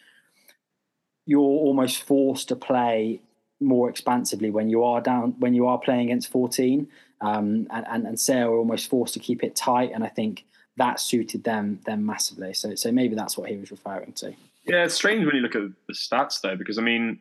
you're 1.26 1.40
almost 1.40 2.02
forced 2.02 2.48
to 2.48 2.56
play 2.56 3.20
more 3.60 3.88
expansively 3.88 4.50
when 4.50 4.68
you 4.68 4.82
are 4.82 5.00
down 5.00 5.34
when 5.38 5.54
you 5.54 5.66
are 5.66 5.78
playing 5.78 6.06
against 6.06 6.30
14 6.32 6.88
um, 7.20 7.66
and, 7.70 7.86
and 7.88 8.06
and 8.06 8.18
Sale 8.18 8.48
are 8.48 8.56
almost 8.56 8.88
forced 8.88 9.12
to 9.14 9.20
keep 9.20 9.44
it 9.44 9.54
tight 9.54 9.90
and 9.94 10.02
I 10.02 10.08
think 10.08 10.46
that 10.78 10.98
suited 10.98 11.44
them 11.44 11.80
them 11.84 12.06
massively 12.06 12.54
so 12.54 12.74
so 12.74 12.90
maybe 12.90 13.14
that's 13.14 13.36
what 13.36 13.50
he 13.50 13.56
was 13.58 13.70
referring 13.70 14.12
to 14.14 14.32
yeah 14.66 14.84
it's 14.84 14.94
strange 14.94 15.26
when 15.26 15.36
you 15.36 15.42
look 15.42 15.54
at 15.54 15.62
the 15.86 15.92
stats 15.92 16.40
though 16.40 16.56
because 16.56 16.78
I 16.78 16.82
mean 16.82 17.18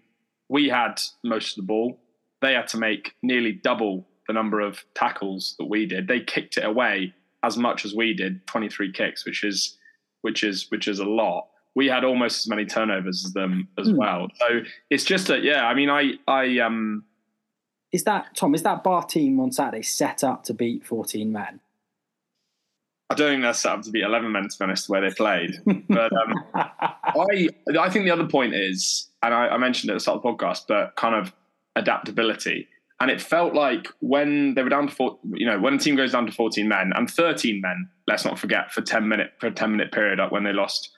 we 0.48 0.70
had 0.70 1.02
most 1.24 1.58
of 1.58 1.64
the 1.64 1.68
ball 1.68 2.00
they 2.42 2.54
had 2.54 2.68
to 2.68 2.78
make 2.78 3.14
nearly 3.22 3.52
double 3.52 4.06
the 4.28 4.34
number 4.34 4.60
of 4.60 4.84
tackles 4.94 5.56
that 5.58 5.66
we 5.66 5.86
did 5.86 6.08
they 6.08 6.20
kicked 6.20 6.58
it 6.58 6.66
away 6.66 7.14
as 7.44 7.58
much 7.58 7.86
as 7.86 7.96
we 7.96 8.14
did 8.14 8.46
23 8.48 8.92
kicks 8.92 9.26
which 9.26 9.44
is 9.44 9.78
which 10.22 10.44
is 10.44 10.70
which 10.70 10.88
is 10.88 11.00
a 11.00 11.06
lot 11.06 11.48
we 11.76 11.88
had 11.88 12.04
almost 12.04 12.42
as 12.42 12.50
many 12.50 12.66
turnovers 12.66 13.26
as 13.26 13.34
them 13.34 13.68
as 13.78 13.88
mm. 13.88 13.96
well. 13.96 14.28
So 14.40 14.62
it's 14.90 15.04
just 15.04 15.28
that, 15.28 15.44
yeah. 15.44 15.66
I 15.66 15.74
mean, 15.74 15.90
I, 15.90 16.14
I, 16.28 16.60
um, 16.60 17.06
is 17.92 18.04
that 18.04 18.36
Tom? 18.36 18.54
Is 18.54 18.64
that 18.64 18.84
bar 18.84 19.04
team 19.04 19.40
on 19.40 19.52
Saturday 19.52 19.82
set 19.82 20.24
up 20.24 20.44
to 20.44 20.54
beat 20.54 20.86
fourteen 20.86 21.32
men? 21.32 21.60
I 23.10 23.16
don't 23.16 23.30
think 23.30 23.42
they're 23.42 23.54
set 23.54 23.72
up 23.72 23.82
to 23.84 23.92
beat 23.92 24.04
eleven 24.04 24.32
men. 24.32 24.48
To 24.48 24.60
be 24.60 24.64
honest, 24.64 24.90
where 24.90 25.02
they 25.02 25.10
played, 25.12 25.60
but 25.90 26.12
um, 26.14 26.34
I, 26.54 27.50
I 27.80 27.90
think 27.90 28.06
the 28.06 28.12
other 28.12 28.28
point 28.28 28.54
is, 28.54 29.08
and 29.24 29.34
I, 29.34 29.48
I 29.48 29.58
mentioned 29.58 29.90
it 29.90 29.94
at 29.94 29.96
the 29.96 30.00
start 30.02 30.18
of 30.18 30.22
the 30.22 30.30
podcast, 30.30 30.66
but 30.68 30.96
kind 30.98 31.16
of 31.16 31.34
adaptability. 31.76 32.68
And 33.02 33.10
it 33.10 33.22
felt 33.22 33.54
like 33.54 33.88
when 34.00 34.56
they 34.56 34.64
were 34.64 34.70
down 34.70 34.88
to 34.88 34.94
four, 34.94 35.20
you 35.34 35.46
know, 35.46 35.60
when 35.60 35.74
a 35.74 35.78
team 35.78 35.96
goes 35.96 36.12
down 36.12 36.26
to 36.26 36.32
14 36.32 36.68
men 36.68 36.92
and 36.96 37.10
13 37.10 37.62
men, 37.62 37.90
let's 38.08 38.26
not 38.26 38.38
forget 38.38 38.74
for 38.74 38.82
10 38.82 39.08
minute 39.08 39.32
for 39.40 39.48
a 39.48 39.52
10 39.52 39.72
minute 39.72 39.92
period 39.92 40.20
up 40.20 40.32
when 40.32 40.44
they 40.44 40.52
lost 40.52 40.90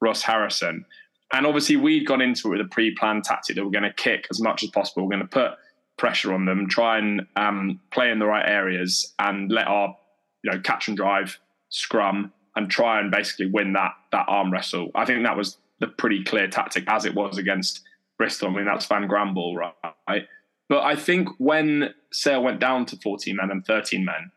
Ross 0.00 0.22
Harrison. 0.22 0.86
And 1.32 1.46
obviously, 1.46 1.76
we'd 1.76 2.06
gone 2.06 2.20
into 2.20 2.48
it 2.48 2.58
with 2.58 2.66
a 2.66 2.68
pre-planned 2.70 3.24
tactic 3.24 3.56
that 3.56 3.64
we're 3.64 3.70
going 3.70 3.84
to 3.84 3.92
kick 3.92 4.26
as 4.30 4.40
much 4.40 4.64
as 4.64 4.70
possible. 4.70 5.04
We're 5.04 5.16
going 5.16 5.28
to 5.28 5.28
put 5.28 5.52
pressure 5.96 6.32
on 6.32 6.46
them, 6.46 6.68
try 6.68 6.98
and 6.98 7.26
um, 7.36 7.78
play 7.92 8.10
in 8.10 8.18
the 8.18 8.26
right 8.26 8.48
areas, 8.48 9.12
and 9.18 9.52
let 9.52 9.68
our 9.68 9.96
you 10.42 10.50
know 10.50 10.58
catch 10.60 10.88
and 10.88 10.96
drive, 10.96 11.38
scrum, 11.68 12.32
and 12.56 12.70
try 12.70 12.98
and 12.98 13.10
basically 13.10 13.46
win 13.46 13.74
that 13.74 13.92
that 14.12 14.24
arm 14.28 14.52
wrestle. 14.52 14.90
I 14.94 15.04
think 15.04 15.22
that 15.24 15.36
was 15.36 15.58
the 15.78 15.86
pretty 15.86 16.24
clear 16.24 16.48
tactic 16.48 16.84
as 16.88 17.04
it 17.04 17.14
was 17.14 17.38
against 17.38 17.82
Bristol. 18.20 18.48
I 18.48 18.52
mean, 18.52 18.66
that's 18.66 18.84
Van 18.84 19.06
Granville, 19.06 19.56
right? 19.56 20.24
But 20.68 20.82
I 20.82 20.94
think 20.94 21.30
when 21.38 21.94
Sale 22.12 22.42
went 22.42 22.60
down 22.60 22.84
to 22.86 22.96
14 22.98 23.34
men 23.34 23.50
and 23.50 23.64
13 23.64 24.04
men, 24.04 24.30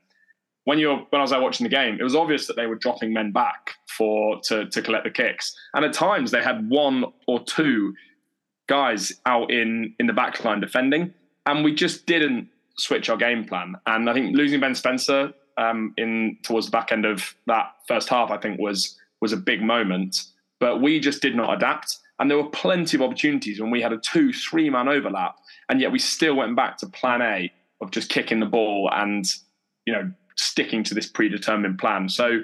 when 0.63 0.79
you're 0.79 1.05
when 1.09 1.19
I 1.19 1.21
was 1.21 1.33
watching 1.33 1.65
the 1.65 1.69
game, 1.69 1.97
it 1.99 2.03
was 2.03 2.15
obvious 2.15 2.47
that 2.47 2.55
they 2.55 2.65
were 2.65 2.75
dropping 2.75 3.11
men 3.11 3.33
back 3.33 3.71
for 3.97 4.39
to 4.45 4.65
to 4.69 4.81
collect 4.81 5.03
the 5.03 5.11
kicks, 5.11 5.53
and 5.73 5.83
at 5.83 5.91
times 5.91 6.31
they 6.31 6.41
had 6.41 6.69
one 6.69 7.03
or 7.27 7.43
two 7.43 7.93
guys 8.69 9.11
out 9.25 9.51
in 9.51 9.93
in 9.99 10.07
the 10.07 10.13
back 10.13 10.41
line 10.45 10.61
defending, 10.61 11.13
and 11.45 11.65
we 11.65 11.75
just 11.75 12.05
didn't 12.05 12.47
switch 12.77 13.09
our 13.09 13.17
game 13.17 13.43
plan. 13.43 13.75
And 13.85 14.09
I 14.09 14.13
think 14.13 14.33
losing 14.33 14.61
Ben 14.61 14.75
Spencer 14.75 15.33
um, 15.57 15.93
in 15.97 16.37
towards 16.43 16.67
the 16.67 16.71
back 16.71 16.93
end 16.93 17.03
of 17.03 17.35
that 17.47 17.73
first 17.85 18.07
half, 18.07 18.31
I 18.31 18.37
think 18.37 18.61
was 18.61 18.97
was 19.21 19.33
a 19.33 19.37
big 19.37 19.61
moment. 19.61 20.23
But 20.61 20.81
we 20.81 21.01
just 21.01 21.21
did 21.21 21.35
not 21.35 21.53
adapt, 21.53 21.97
and 22.19 22.29
there 22.29 22.37
were 22.37 22.49
plenty 22.49 22.97
of 22.97 23.01
opportunities 23.01 23.59
when 23.59 23.71
we 23.71 23.81
had 23.81 23.93
a 23.93 23.97
two 23.97 24.33
three 24.33 24.69
man 24.69 24.87
overlap, 24.87 25.35
and 25.69 25.81
yet 25.81 25.91
we 25.91 25.99
still 25.99 26.35
went 26.35 26.55
back 26.55 26.77
to 26.77 26.87
Plan 26.87 27.21
A 27.21 27.51
of 27.81 27.91
just 27.91 28.09
kicking 28.09 28.39
the 28.39 28.45
ball 28.45 28.89
and 28.93 29.25
you 29.85 29.93
know 29.93 30.11
sticking 30.35 30.83
to 30.83 30.93
this 30.93 31.07
predetermined 31.07 31.77
plan. 31.77 32.09
So 32.09 32.41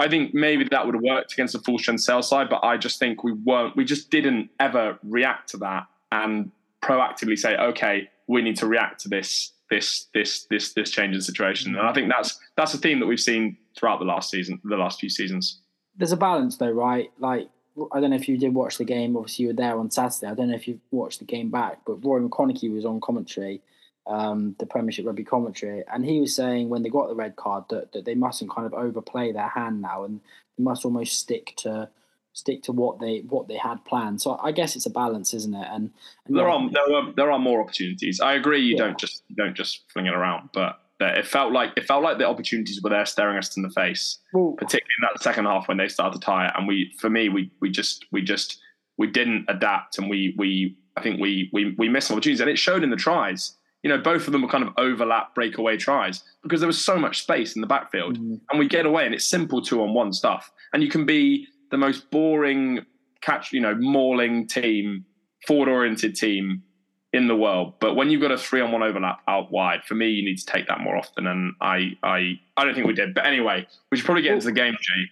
I 0.00 0.08
think 0.08 0.32
maybe 0.32 0.66
that 0.70 0.86
would 0.86 0.94
have 0.94 1.02
worked 1.02 1.34
against 1.34 1.52
the 1.52 1.58
full 1.58 1.78
strength 1.78 2.00
Sale 2.00 2.22
side, 2.22 2.48
but 2.48 2.64
I 2.64 2.78
just 2.78 2.98
think 2.98 3.22
we 3.22 3.32
weren't, 3.32 3.76
we 3.76 3.84
just 3.84 4.10
didn't 4.10 4.48
ever 4.58 4.98
react 5.02 5.50
to 5.50 5.58
that 5.58 5.88
and 6.10 6.50
proactively 6.82 7.38
say, 7.38 7.54
okay, 7.56 8.08
we 8.26 8.40
need 8.40 8.56
to 8.56 8.66
react 8.66 9.00
to 9.02 9.10
this, 9.10 9.52
this, 9.70 10.06
this, 10.14 10.46
this, 10.48 10.72
this 10.72 10.90
change 10.90 11.14
in 11.14 11.20
situation. 11.20 11.76
And 11.76 11.86
I 11.86 11.92
think 11.92 12.08
that's 12.08 12.38
that's 12.56 12.72
a 12.72 12.78
theme 12.78 12.98
that 13.00 13.06
we've 13.06 13.20
seen 13.20 13.58
throughout 13.76 13.98
the 13.98 14.06
last 14.06 14.30
season, 14.30 14.58
the 14.64 14.76
last 14.76 15.00
few 15.00 15.10
seasons. 15.10 15.60
There's 15.96 16.12
a 16.12 16.16
balance 16.16 16.56
though, 16.56 16.70
right? 16.70 17.10
Like 17.18 17.50
I 17.92 18.00
don't 18.00 18.10
know 18.10 18.16
if 18.16 18.28
you 18.28 18.38
did 18.38 18.54
watch 18.54 18.78
the 18.78 18.84
game. 18.84 19.16
Obviously, 19.16 19.44
you 19.44 19.48
were 19.48 19.54
there 19.54 19.78
on 19.78 19.90
Saturday. 19.90 20.30
I 20.30 20.34
don't 20.34 20.48
know 20.48 20.56
if 20.56 20.68
you 20.68 20.80
watched 20.90 21.20
the 21.20 21.24
game 21.24 21.50
back, 21.50 21.80
but 21.86 22.04
Rory 22.04 22.22
McConnochie 22.22 22.72
was 22.72 22.84
on 22.84 23.00
commentary 23.00 23.62
um, 24.06 24.56
the 24.58 24.66
Premiership 24.66 25.06
rugby 25.06 25.24
commentary, 25.24 25.84
and 25.92 26.04
he 26.04 26.20
was 26.20 26.34
saying 26.34 26.68
when 26.68 26.82
they 26.82 26.88
got 26.88 27.08
the 27.08 27.14
red 27.14 27.36
card 27.36 27.64
that, 27.70 27.92
that 27.92 28.04
they 28.04 28.14
mustn't 28.14 28.50
kind 28.50 28.66
of 28.66 28.74
overplay 28.74 29.32
their 29.32 29.48
hand 29.48 29.82
now, 29.82 30.04
and 30.04 30.20
they 30.56 30.64
must 30.64 30.84
almost 30.84 31.18
stick 31.18 31.54
to 31.58 31.88
stick 32.32 32.62
to 32.62 32.72
what 32.72 33.00
they 33.00 33.18
what 33.28 33.48
they 33.48 33.56
had 33.56 33.84
planned. 33.84 34.20
So 34.20 34.38
I 34.42 34.52
guess 34.52 34.74
it's 34.74 34.86
a 34.86 34.90
balance, 34.90 35.34
isn't 35.34 35.54
it? 35.54 35.66
And, 35.70 35.90
and 36.26 36.36
there 36.36 36.48
yeah. 36.48 36.54
are 36.54 36.70
there 36.70 36.94
are 36.94 37.12
there 37.12 37.30
are 37.30 37.38
more 37.38 37.60
opportunities. 37.60 38.20
I 38.20 38.34
agree. 38.34 38.60
You 38.60 38.76
yeah. 38.76 38.84
don't 38.84 38.98
just 38.98 39.22
you 39.28 39.36
don't 39.36 39.56
just 39.56 39.82
fling 39.92 40.06
it 40.06 40.14
around, 40.14 40.50
but 40.52 40.80
it 41.08 41.26
felt 41.26 41.52
like 41.52 41.70
it 41.76 41.86
felt 41.86 42.02
like 42.02 42.18
the 42.18 42.26
opportunities 42.26 42.80
were 42.82 42.90
there 42.90 43.06
staring 43.06 43.38
us 43.38 43.56
in 43.56 43.62
the 43.62 43.70
face, 43.70 44.18
well, 44.32 44.54
particularly 44.58 44.94
in 45.00 45.08
that 45.12 45.22
second 45.22 45.46
half 45.46 45.68
when 45.68 45.76
they 45.76 45.88
started 45.88 46.20
to 46.20 46.24
tire. 46.24 46.52
And 46.56 46.66
we, 46.66 46.94
for 46.98 47.10
me, 47.10 47.28
we 47.28 47.50
we 47.60 47.70
just 47.70 48.06
we 48.12 48.22
just 48.22 48.60
we 48.98 49.06
didn't 49.06 49.46
adapt, 49.48 49.98
and 49.98 50.10
we 50.10 50.34
we 50.36 50.76
I 50.96 51.02
think 51.02 51.20
we 51.20 51.50
we 51.52 51.74
we 51.78 51.88
missed 51.88 52.10
opportunities, 52.10 52.40
and 52.40 52.50
it 52.50 52.58
showed 52.58 52.82
in 52.82 52.90
the 52.90 52.96
tries 52.96 53.56
you 53.82 53.88
know, 53.88 53.98
both 53.98 54.26
of 54.26 54.32
them 54.32 54.42
were 54.42 54.48
kind 54.48 54.64
of 54.64 54.74
overlap 54.76 55.34
breakaway 55.34 55.76
tries 55.76 56.22
because 56.42 56.60
there 56.60 56.66
was 56.66 56.82
so 56.82 56.98
much 56.98 57.22
space 57.22 57.54
in 57.54 57.60
the 57.60 57.66
backfield. 57.66 58.18
Mm-hmm. 58.18 58.34
And 58.50 58.58
we 58.58 58.68
get 58.68 58.86
away 58.86 59.06
and 59.06 59.14
it's 59.14 59.24
simple 59.24 59.62
two 59.62 59.82
on 59.82 59.94
one 59.94 60.12
stuff. 60.12 60.52
And 60.72 60.82
you 60.82 60.90
can 60.90 61.06
be 61.06 61.46
the 61.70 61.78
most 61.78 62.10
boring 62.10 62.84
catch, 63.22 63.52
you 63.52 63.60
know, 63.60 63.74
mauling 63.74 64.46
team, 64.46 65.04
forward 65.46 65.68
oriented 65.68 66.14
team 66.14 66.62
in 67.12 67.26
the 67.26 67.36
world. 67.36 67.74
But 67.80 67.94
when 67.94 68.10
you've 68.10 68.20
got 68.20 68.30
a 68.30 68.38
three 68.38 68.60
on 68.60 68.72
one 68.72 68.82
overlap 68.82 69.20
out 69.26 69.50
wide, 69.50 69.84
for 69.84 69.94
me, 69.94 70.08
you 70.08 70.24
need 70.24 70.38
to 70.38 70.46
take 70.46 70.68
that 70.68 70.80
more 70.80 70.96
often. 70.96 71.26
And 71.26 71.54
I 71.60 71.96
I 72.02 72.40
I 72.56 72.64
don't 72.64 72.74
think 72.74 72.86
we 72.86 72.94
did. 72.94 73.14
But 73.14 73.26
anyway, 73.26 73.66
we 73.90 73.96
should 73.96 74.06
probably 74.06 74.22
get 74.22 74.34
into 74.34 74.46
the 74.46 74.52
game, 74.52 74.74
Jay. 74.80 75.10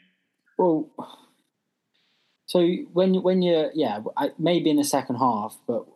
Well 0.58 0.88
so 2.48 2.66
when 2.94 3.22
when 3.22 3.42
you're 3.42 3.70
yeah, 3.74 4.00
maybe 4.38 4.70
in 4.70 4.76
the 4.76 4.84
second 4.84 5.16
half, 5.16 5.58
but 5.66 5.86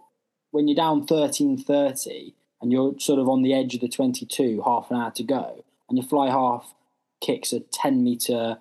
when 0.50 0.68
you're 0.68 0.76
down 0.76 1.06
13-30 1.06 2.34
and 2.60 2.70
you're 2.70 2.94
sort 2.98 3.18
of 3.18 3.26
on 3.26 3.40
the 3.40 3.54
edge 3.54 3.74
of 3.74 3.80
the 3.80 3.88
22, 3.88 4.62
half 4.62 4.90
an 4.90 4.98
hour 4.98 5.10
to 5.12 5.22
go, 5.22 5.64
and 5.88 5.96
your 5.96 6.06
fly 6.06 6.28
half 6.28 6.74
kicks 7.22 7.54
a 7.54 7.60
10 7.60 8.04
meter 8.04 8.58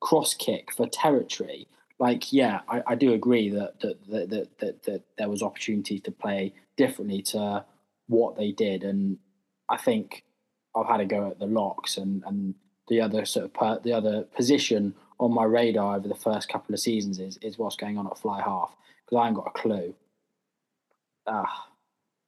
cross 0.00 0.32
kick 0.32 0.72
for 0.72 0.88
territory. 0.88 1.68
Like, 1.98 2.32
yeah, 2.32 2.60
I, 2.68 2.82
I 2.88 2.94
do 2.94 3.14
agree 3.14 3.50
that 3.50 3.80
that, 3.80 4.10
that 4.10 4.30
that, 4.30 4.58
that 4.58 4.82
that 4.84 5.02
there 5.16 5.28
was 5.28 5.42
opportunity 5.42 5.98
to 6.00 6.10
play 6.10 6.52
differently 6.76 7.22
to 7.22 7.64
what 8.06 8.36
they 8.36 8.52
did, 8.52 8.84
and 8.84 9.18
I 9.68 9.78
think 9.78 10.24
I've 10.74 10.86
had 10.86 11.00
a 11.00 11.06
go 11.06 11.30
at 11.30 11.38
the 11.38 11.46
locks 11.46 11.96
and 11.96 12.22
and 12.26 12.54
the 12.88 13.00
other 13.00 13.24
sort 13.24 13.46
of 13.46 13.54
per, 13.54 13.80
the 13.82 13.92
other 13.92 14.22
position 14.36 14.94
on 15.18 15.32
my 15.32 15.44
radar 15.44 15.96
over 15.96 16.06
the 16.06 16.14
first 16.14 16.48
couple 16.48 16.74
of 16.74 16.80
seasons 16.80 17.18
is 17.18 17.38
is 17.38 17.58
what's 17.58 17.76
going 17.76 17.96
on 17.96 18.06
at 18.06 18.18
fly 18.18 18.42
half 18.42 18.76
because 19.04 19.22
I 19.22 19.28
ain't 19.28 19.36
got 19.36 19.46
a 19.46 19.58
clue. 19.58 19.94
Ah, 21.26 21.68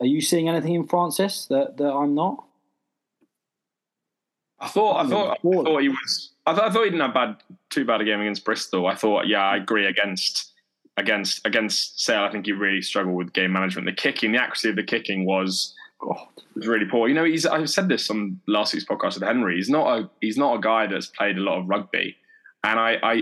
are 0.00 0.06
you 0.06 0.20
seeing 0.20 0.48
anything 0.48 0.75
in 0.75 0.87
Francis 0.87 1.46
that, 1.46 1.76
that 1.76 1.92
I'm 1.92 2.14
not? 2.14 2.44
I 4.60 4.68
thought 4.68 5.04
I 5.04 5.08
thought 5.08 5.30
I 5.32 5.37
thought 5.42 5.82
he 5.82 5.88
was 5.88 6.30
I 6.49 6.55
thought, 6.55 6.64
I 6.64 6.71
thought 6.71 6.85
he 6.85 6.90
didn't 6.90 7.02
have 7.02 7.14
bad 7.14 7.37
too 7.71 7.85
bad 7.85 8.00
a 8.00 8.05
game 8.05 8.21
against 8.21 8.45
Bristol. 8.45 8.87
I 8.87 8.95
thought 8.95 9.28
yeah 9.28 9.43
I 9.43 9.57
agree 9.57 9.87
against 9.87 10.52
against 10.97 11.47
against 11.47 12.00
Sale. 12.00 12.23
I 12.23 12.31
think 12.31 12.47
he 12.47 12.52
really 12.52 12.83
struggled 12.83 13.17
with 13.17 13.33
game 13.33 13.52
management. 13.52 13.87
The 13.87 13.93
kicking, 13.93 14.33
the 14.33 14.38
accuracy 14.38 14.71
of 14.71 14.76
the 14.76 14.83
kicking 14.83 15.25
was 15.25 15.75
God. 16.00 16.19
was 16.55 16.67
really 16.67 16.87
poor. 16.87 17.09
You 17.09 17.14
know, 17.14 17.25
he's 17.25 17.47
I 17.47 17.64
said 17.64 17.88
this 17.88 18.11
on 18.11 18.40
last 18.47 18.73
week's 18.75 18.87
podcast 18.87 19.14
with 19.14 19.25
Henry. 19.25 19.57
He's 19.57 19.69
not 19.69 19.99
a 19.99 20.11
he's 20.21 20.37
not 20.37 20.57
a 20.57 20.61
guy 20.61 20.87
that's 20.87 21.07
played 21.07 21.38
a 21.38 21.40
lot 21.40 21.59
of 21.59 21.69
rugby, 21.69 22.17
and 22.64 22.78
I, 22.78 22.97
I 23.02 23.12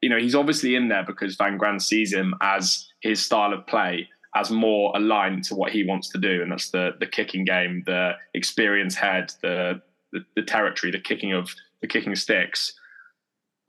you 0.00 0.08
know 0.08 0.18
he's 0.18 0.34
obviously 0.34 0.74
in 0.74 0.88
there 0.88 1.04
because 1.04 1.36
Van 1.36 1.56
Graan 1.56 1.80
sees 1.80 2.12
him 2.12 2.34
as 2.40 2.86
his 3.00 3.24
style 3.24 3.52
of 3.52 3.66
play 3.66 4.08
as 4.36 4.50
more 4.50 4.92
aligned 4.96 5.44
to 5.44 5.54
what 5.54 5.70
he 5.70 5.84
wants 5.84 6.08
to 6.10 6.18
do, 6.18 6.42
and 6.42 6.52
that's 6.52 6.70
the 6.70 6.90
the 7.00 7.06
kicking 7.06 7.44
game, 7.44 7.82
the 7.86 8.12
experience 8.34 8.94
head, 8.94 9.32
the 9.42 9.80
the, 10.12 10.24
the 10.36 10.42
territory, 10.42 10.92
the 10.92 11.00
kicking 11.00 11.32
of 11.32 11.50
the 11.84 11.88
kicking 11.88 12.16
sticks. 12.16 12.72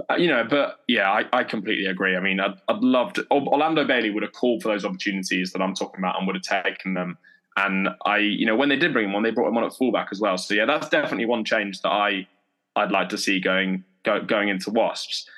Uh, 0.09 0.15
you 0.15 0.27
know, 0.27 0.45
but 0.49 0.79
yeah, 0.87 1.11
I, 1.11 1.25
I 1.33 1.43
completely 1.43 1.85
agree. 1.85 2.15
I 2.15 2.21
mean, 2.21 2.39
I'd, 2.39 2.55
I'd 2.69 2.81
love 2.81 3.13
to. 3.13 3.27
Orlando 3.29 3.85
Bailey 3.85 4.09
would 4.09 4.23
have 4.23 4.31
called 4.31 4.63
for 4.63 4.69
those 4.69 4.85
opportunities 4.85 5.51
that 5.51 5.61
I'm 5.61 5.75
talking 5.75 5.99
about 5.99 6.17
and 6.17 6.27
would 6.27 6.35
have 6.35 6.63
taken 6.63 6.93
them. 6.93 7.17
And 7.57 7.89
I, 8.05 8.17
you 8.17 8.45
know, 8.45 8.55
when 8.55 8.69
they 8.69 8.75
did 8.77 8.93
bring 8.93 9.09
him 9.09 9.15
on, 9.15 9.23
they 9.23 9.31
brought 9.31 9.49
him 9.49 9.57
on 9.57 9.63
at 9.63 9.73
fullback 9.73 10.09
as 10.11 10.19
well. 10.19 10.37
So 10.37 10.53
yeah, 10.53 10.65
that's 10.65 10.89
definitely 10.89 11.25
one 11.25 11.45
change 11.45 11.81
that 11.81 11.89
I, 11.89 12.27
I'd 12.75 12.91
like 12.91 13.09
to 13.09 13.17
see 13.17 13.39
going 13.39 13.83
go, 14.03 14.21
going 14.21 14.49
into 14.49 14.71
Wasps. 14.71 15.29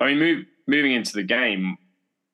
I 0.00 0.06
mean, 0.06 0.18
move, 0.18 0.44
moving 0.66 0.92
into 0.92 1.12
the 1.12 1.24
game. 1.24 1.76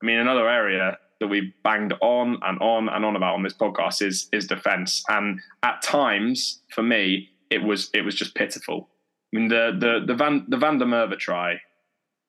I 0.03 0.07
mean, 0.07 0.19
another 0.19 0.49
area 0.49 0.99
that 1.21 1.29
we 1.29 1.53
banged 1.63 1.95
on 2.01 2.39
and 2.43 2.59
on 2.61 2.89
and 2.89 3.05
on 3.05 3.17
about 3.17 3.35
on 3.35 3.43
this 3.43 3.55
podcast 3.55 4.01
is 4.01 4.29
is 4.33 4.47
defense. 4.47 5.03
And 5.09 5.41
at 5.63 5.83
times, 5.83 6.61
for 6.75 6.83
me, 6.83 7.31
it 7.51 7.63
was 7.63 7.91
it 7.93 8.03
was 8.03 8.15
just 8.15 8.35
pitiful. 8.35 8.89
I 9.33 9.39
mean, 9.39 9.49
the 9.49 9.77
the 9.79 10.07
the 10.07 10.15
Van 10.15 10.45
the 10.49 10.57
Van 10.57 10.79
der 10.79 10.87
Merwe 10.87 11.19
try 11.19 11.61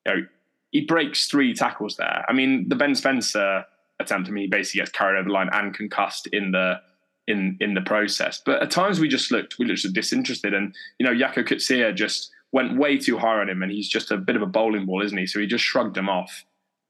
you 0.05 0.13
know, 0.13 0.25
he 0.71 0.85
breaks 0.85 1.27
three 1.27 1.53
tackles 1.53 1.97
there. 1.97 2.25
I 2.27 2.33
mean, 2.33 2.67
the 2.69 2.75
Ben 2.75 2.95
Spencer 2.95 3.65
attempt, 3.99 4.29
I 4.29 4.31
mean, 4.31 4.43
he 4.43 4.49
basically 4.49 4.79
gets 4.79 4.91
carried 4.91 5.19
over 5.19 5.27
the 5.27 5.33
line 5.33 5.49
and 5.51 5.73
concussed 5.73 6.27
in 6.27 6.51
the 6.51 6.81
in 7.27 7.57
in 7.59 7.73
the 7.73 7.81
process. 7.81 8.41
But 8.43 8.61
at 8.61 8.71
times 8.71 8.99
we 8.99 9.07
just 9.07 9.31
looked 9.31 9.59
we 9.59 9.65
looked 9.65 9.91
disinterested, 9.93 10.53
and 10.53 10.73
you 10.99 11.05
know, 11.05 11.13
Jaco 11.13 11.47
Coetzee 11.47 11.95
just 11.95 12.31
went 12.51 12.77
way 12.77 12.97
too 12.97 13.17
high 13.17 13.39
on 13.39 13.49
him, 13.49 13.63
and 13.63 13.71
he's 13.71 13.89
just 13.89 14.11
a 14.11 14.17
bit 14.17 14.35
of 14.35 14.41
a 14.41 14.47
bowling 14.47 14.85
ball, 14.85 15.03
isn't 15.03 15.17
he? 15.17 15.27
So 15.27 15.39
he 15.39 15.47
just 15.47 15.63
shrugged 15.63 15.97
him 15.97 16.09
off. 16.09 16.45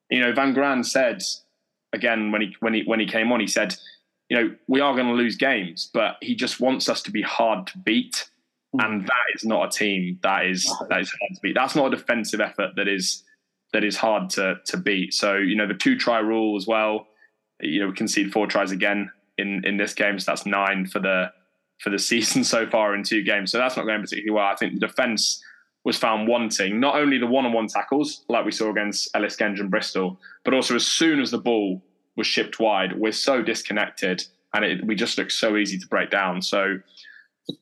You 0.10 0.22
know, 0.22 0.34
Van 0.34 0.53
Graan 0.53 0.84
said 0.84 1.22
again 1.94 2.32
when 2.32 2.41
he 2.41 2.56
when 2.60 2.74
he 2.74 2.84
when 2.84 3.00
he 3.00 3.06
came 3.06 3.32
on, 3.32 3.39
he 3.39 3.48
said, 3.48 3.75
you 4.30 4.38
know, 4.38 4.56
we 4.68 4.80
are 4.80 4.94
going 4.94 5.08
to 5.08 5.13
lose 5.13 5.36
games, 5.36 5.89
but 5.94 6.18
he 6.22 6.36
just 6.36 6.60
wants 6.60 6.88
us 6.88 7.01
to 7.03 7.12
be 7.12 7.22
hard 7.22 7.68
to 7.68 7.77
beat. 7.80 8.30
Hmm. 8.74 8.80
and 8.80 9.01
that 9.04 9.36
is 9.36 9.44
not 9.44 9.68
a 9.68 9.78
team 9.78 10.18
that 10.24 10.46
is 10.46 10.63
that 10.90 11.01
is 11.01 11.10
hard 11.10 11.36
to 11.36 11.42
beat. 11.42 11.56
That's 11.56 11.75
not 11.75 11.94
a 11.94 11.98
defensive 11.98 12.40
effort 12.40 12.72
that 12.78 12.88
is 12.88 13.24
that 13.74 13.84
is 13.84 13.98
hard 13.98 14.30
to 14.32 14.56
to 14.66 14.78
beat. 14.78 15.13
So 15.13 15.36
you 15.36 15.56
know 15.56 15.68
the 15.68 15.74
two 15.74 15.98
try 15.98 16.20
rule 16.20 16.56
as 16.56 16.68
well. 16.68 17.08
You 17.60 17.82
know 17.82 17.88
we 17.88 17.94
concede 17.94 18.32
four 18.32 18.48
tries 18.48 18.72
again 18.72 19.12
in 19.38 19.66
in 19.66 19.78
this 19.78 19.94
game, 19.94 20.20
so 20.20 20.32
that's 20.32 20.46
nine 20.46 20.86
for 20.86 21.00
the 21.00 21.32
for 21.80 21.90
the 21.90 22.00
season 22.10 22.44
so 22.44 22.68
far 22.70 22.96
in 22.96 23.04
two 23.04 23.24
games. 23.24 23.51
So 23.51 23.58
that's 23.58 23.75
not 23.75 23.86
going 23.86 24.01
particularly 24.01 24.32
well. 24.32 24.46
I 24.46 24.56
think 24.56 24.74
the 24.74 24.88
defence 24.88 25.44
was 25.84 25.98
found 25.98 26.28
wanting 26.28 26.80
not 26.80 26.96
only 26.96 27.18
the 27.18 27.25
one-on-one 27.25 27.68
tackles 27.68 28.24
like 28.30 28.46
we 28.46 28.51
saw 28.51 28.70
against 28.70 29.10
Ellis 29.16 29.36
Genge 29.36 29.60
and 29.60 29.72
Bristol, 29.72 30.20
but 30.44 30.54
also 30.54 30.75
as 30.75 30.86
soon 30.86 31.20
as 31.20 31.32
the 31.32 31.40
ball 31.40 31.82
was 32.16 32.28
shipped 32.28 32.60
wide, 32.60 33.00
we're 33.00 33.12
so 33.12 33.42
disconnected 33.42 34.24
and 34.54 34.63
it, 34.63 34.86
we 34.86 34.96
just 34.96 35.18
look 35.18 35.32
so 35.32 35.58
easy 35.58 35.80
to 35.80 35.88
break 35.88 36.12
down. 36.12 36.42
So 36.42 36.78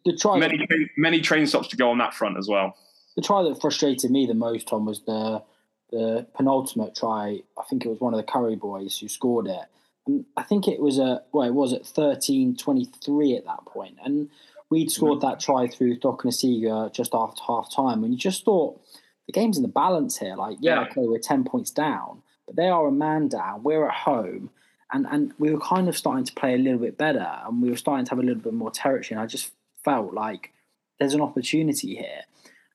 the 0.06 0.16
try 0.16 0.38
many 0.38 0.58
that, 0.58 0.90
many 0.98 1.22
train 1.22 1.48
stops 1.48 1.68
to 1.70 1.78
go 1.78 1.90
on 1.92 1.98
that 2.00 2.14
front 2.14 2.38
as 2.38 2.48
well. 2.48 2.76
The 3.16 3.22
try 3.22 3.44
that 3.44 3.60
frustrated 3.60 4.12
me 4.12 4.26
the 4.26 4.34
most, 4.34 4.68
Tom, 4.68 4.86
was 4.86 5.02
the 5.02 5.44
the 5.92 6.28
penultimate 6.36 6.96
try. 6.96 7.42
I 7.58 7.64
think 7.70 7.86
it 7.86 7.90
was 7.90 8.00
one 8.00 8.14
of 8.14 8.18
the 8.18 8.32
Curry 8.32 8.56
boys 8.56 8.98
who 9.00 9.08
scored 9.08 9.48
it. 9.48 9.66
And 10.06 10.26
I 10.38 10.44
think 10.44 10.68
it 10.68 10.80
was 10.80 11.00
a 11.00 11.24
well, 11.32 11.48
it 11.48 11.54
was 11.54 11.74
at 11.74 11.86
thirteen 11.86 12.56
twenty 12.56 12.90
three 13.04 13.36
at 13.36 13.46
that 13.46 13.66
point. 13.66 13.98
and 14.04 14.30
we'd 14.70 14.92
scored 14.92 15.20
mm-hmm. 15.20 15.30
that 15.30 15.40
try 15.40 15.68
through 15.68 16.00
Cokanasiga 16.00 16.94
just 16.94 17.14
after 17.14 17.42
half 17.48 17.74
time. 17.74 18.04
And 18.04 18.14
you 18.14 18.20
just 18.20 18.46
thought 18.46 18.80
the 19.28 19.34
game's 19.34 19.58
in 19.58 19.64
the 19.64 19.70
balance 19.70 20.18
here. 20.18 20.36
Like, 20.36 20.58
yeah, 20.62 20.76
yeah. 20.76 20.88
okay, 20.88 21.02
we're 21.02 21.20
ten 21.20 21.44
points 21.44 21.72
down, 21.72 22.22
but 22.46 22.56
they 22.56 22.68
are 22.68 22.88
a 22.88 22.92
man 22.92 23.28
down. 23.28 23.64
We're 23.64 23.88
at 23.88 23.96
home. 23.96 24.52
And, 24.92 25.06
and 25.12 25.34
we 25.38 25.52
were 25.54 25.60
kind 25.60 25.88
of 25.88 25.96
starting 25.96 26.26
to 26.26 26.34
play 26.34 26.56
a 26.56 26.58
little 26.58 26.80
bit 26.80 26.98
better 26.98 27.40
and 27.46 27.62
we 27.62 27.70
were 27.70 27.78
starting 27.78 28.06
to 28.06 28.10
have 28.10 28.18
a 28.18 28.24
little 28.24 28.42
bit 28.42 28.54
more 28.54 28.72
territory. 28.72 29.10
And 29.12 29.20
I 29.20 29.28
just 29.28 29.52
felt 29.84 30.14
like 30.14 30.52
there's 31.00 31.14
an 31.14 31.22
opportunity 31.22 31.96
here. 31.96 32.24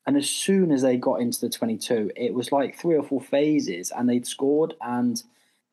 And 0.07 0.17
as 0.17 0.29
soon 0.29 0.71
as 0.71 0.83
they 0.83 0.97
got 0.97 1.21
into 1.21 1.41
the 1.41 1.49
22, 1.49 2.13
it 2.17 2.35
was 2.35 2.53
like 2.53 2.77
three 2.77 2.97
or 2.97 3.03
four 3.03 3.21
phases 3.21 3.91
and 3.91 4.09
they'd 4.09 4.27
scored. 4.27 4.75
And 4.81 5.23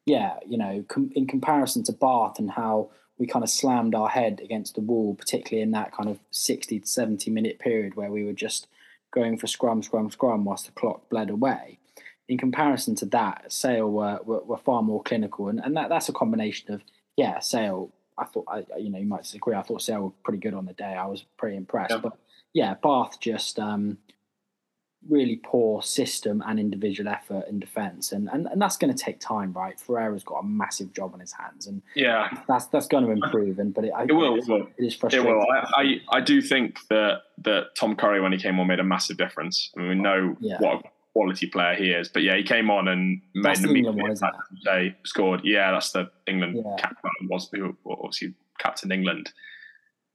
yeah, 0.05 0.35
you 0.47 0.57
know, 0.57 0.85
com- 0.87 1.11
in 1.15 1.27
comparison 1.27 1.83
to 1.83 1.91
Bath 1.91 2.39
and 2.39 2.51
how 2.51 2.91
we 3.17 3.27
kind 3.27 3.43
of 3.43 3.49
slammed 3.49 3.93
our 3.93 4.07
head 4.07 4.39
against 4.43 4.75
the 4.75 4.81
wall, 4.81 5.15
particularly 5.15 5.61
in 5.61 5.71
that 5.71 5.91
kind 5.91 6.09
of 6.09 6.19
60 6.31 6.79
to 6.79 6.87
70 6.87 7.29
minute 7.29 7.59
period 7.59 7.95
where 7.95 8.11
we 8.11 8.23
were 8.23 8.33
just 8.33 8.67
going 9.11 9.37
for 9.37 9.47
scrum, 9.47 9.83
scrum, 9.83 10.09
scrum 10.09 10.45
whilst 10.45 10.65
the 10.65 10.71
clock 10.71 11.09
bled 11.09 11.29
away. 11.29 11.77
In 12.29 12.37
comparison 12.37 12.95
to 12.95 13.05
that, 13.07 13.51
Sale 13.51 13.91
were, 13.91 14.19
were, 14.23 14.43
were 14.43 14.57
far 14.57 14.81
more 14.81 15.03
clinical. 15.03 15.49
And, 15.49 15.59
and 15.59 15.75
that, 15.75 15.89
that's 15.89 16.07
a 16.07 16.13
combination 16.13 16.73
of, 16.73 16.81
yeah, 17.17 17.39
Sale 17.39 17.91
I 18.21 18.25
thought, 18.25 18.45
I, 18.47 18.63
you 18.77 18.89
know, 18.89 18.99
you 18.99 19.07
might 19.07 19.23
disagree. 19.23 19.55
I 19.55 19.63
thought 19.63 19.81
Sale 19.81 20.01
were 20.01 20.09
pretty 20.23 20.39
good 20.39 20.53
on 20.53 20.65
the 20.65 20.73
day. 20.73 20.93
I 20.93 21.05
was 21.07 21.25
pretty 21.37 21.57
impressed. 21.57 21.91
Yeah. 21.91 21.97
But 21.97 22.17
yeah, 22.53 22.75
Bath 22.75 23.19
just 23.19 23.59
um, 23.59 23.97
really 25.09 25.41
poor 25.43 25.81
system 25.81 26.43
and 26.45 26.59
individual 26.59 27.09
effort 27.09 27.45
in 27.49 27.59
defence, 27.59 28.11
and 28.11 28.29
and, 28.31 28.47
and 28.47 28.61
that's 28.61 28.77
going 28.77 28.93
to 28.93 29.03
take 29.03 29.19
time, 29.19 29.53
right? 29.53 29.79
Ferreira's 29.79 30.23
got 30.23 30.39
a 30.39 30.43
massive 30.43 30.93
job 30.93 31.13
on 31.13 31.19
his 31.19 31.31
hands, 31.31 31.65
and 31.67 31.81
yeah, 31.95 32.29
that's 32.47 32.65
that's 32.67 32.87
going 32.87 33.05
to 33.05 33.11
improve. 33.11 33.57
And 33.57 33.73
but 33.73 33.85
it, 33.85 33.93
it 34.07 34.13
will, 34.13 34.37
it, 34.37 34.47
will. 34.47 34.67
it 34.77 34.83
is 34.85 34.95
frustrating. 34.95 35.27
It 35.27 35.33
will. 35.33 35.45
I, 35.51 36.01
I, 36.11 36.17
I 36.17 36.21
do 36.21 36.41
think 36.41 36.87
that 36.89 37.23
that 37.39 37.75
Tom 37.75 37.95
Curry 37.95 38.21
when 38.21 38.31
he 38.31 38.37
came 38.37 38.59
on 38.59 38.67
made 38.67 38.79
a 38.79 38.83
massive 38.83 39.17
difference. 39.17 39.71
I 39.75 39.79
mean, 39.79 39.89
we 39.89 39.95
know 39.95 40.35
yeah. 40.39 40.57
what 40.59 40.83
quality 41.13 41.47
player 41.47 41.75
he 41.75 41.91
is. 41.91 42.07
But 42.07 42.23
yeah, 42.23 42.35
he 42.35 42.43
came 42.43 42.69
on 42.69 42.87
and 42.87 43.21
made 43.35 43.57
an 43.57 43.69
immediate 43.69 44.19
Day 44.63 44.95
scored. 45.05 45.41
Yeah, 45.43 45.71
that's 45.71 45.91
the 45.91 46.09
England 46.27 46.57
yeah. 46.57 46.75
captain 46.77 47.27
was 47.29 47.49
who 47.51 47.75
obviously 47.85 48.33
captain 48.59 48.91
England. 48.91 49.31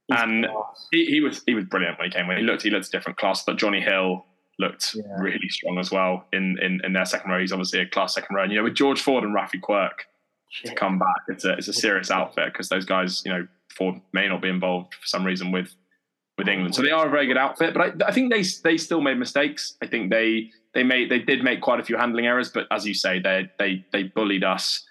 He's 0.07 0.19
and 0.19 0.47
he, 0.91 1.05
he, 1.05 1.21
was 1.21 1.41
he 1.45 1.53
was 1.53 1.65
brilliant 1.65 1.99
when 1.99 2.09
he 2.09 2.11
came 2.11 2.29
in. 2.29 2.37
He 2.37 2.43
looked 2.43 2.63
he 2.63 2.69
looked 2.69 2.87
a 2.87 2.91
different 2.91 3.17
class. 3.17 3.43
But 3.43 3.57
Johnny 3.57 3.81
Hill 3.81 4.25
looked 4.59 4.95
yeah. 4.95 5.03
really 5.19 5.49
strong 5.49 5.77
as 5.77 5.91
well 5.91 6.25
in, 6.33 6.57
in 6.61 6.81
in 6.83 6.93
their 6.93 7.05
second 7.05 7.29
row. 7.31 7.39
He's 7.39 7.51
obviously 7.51 7.81
a 7.81 7.87
class 7.87 8.13
second 8.13 8.35
row. 8.35 8.43
And 8.43 8.51
you 8.51 8.57
know, 8.57 8.63
with 8.63 8.75
George 8.75 9.01
Ford 9.01 9.23
and 9.23 9.35
Raffi 9.35 9.61
Quirke 9.61 10.05
Shit. 10.49 10.71
to 10.71 10.75
come 10.75 10.97
back, 10.97 11.23
it's 11.27 11.45
a 11.45 11.53
it's 11.53 11.67
a 11.67 11.73
serious 11.73 12.09
outfit 12.09 12.53
because 12.53 12.69
those 12.69 12.85
guys, 12.85 13.21
you 13.25 13.31
know, 13.31 13.47
Ford 13.69 13.95
may 14.13 14.27
not 14.27 14.41
be 14.41 14.49
involved 14.49 14.93
for 14.93 15.05
some 15.05 15.25
reason 15.25 15.51
with 15.51 15.75
with 16.37 16.47
England. 16.47 16.75
So 16.75 16.81
they 16.81 16.91
are 16.91 17.07
a 17.07 17.09
very 17.09 17.25
good 17.25 17.37
outfit, 17.37 17.73
but 17.73 17.81
I, 17.81 18.07
I, 18.07 18.11
think 18.11 18.31
they 18.31 18.43
they 18.63 18.77
still 18.77 19.01
made 19.01 19.17
mistakes. 19.17 19.75
I 19.81 19.87
think 19.87 20.11
they 20.11 20.51
they 20.73 20.83
made 20.83 21.09
they 21.09 21.19
did 21.19 21.43
make 21.43 21.61
quite 21.61 21.79
a 21.79 21.83
few 21.83 21.97
handling 21.97 22.27
errors, 22.27 22.49
but 22.49 22.67
as 22.71 22.85
you 22.85 22.93
say, 22.93 23.19
they 23.19 23.49
they 23.57 23.85
they 23.91 24.03
bullied 24.03 24.43
us 24.43 24.85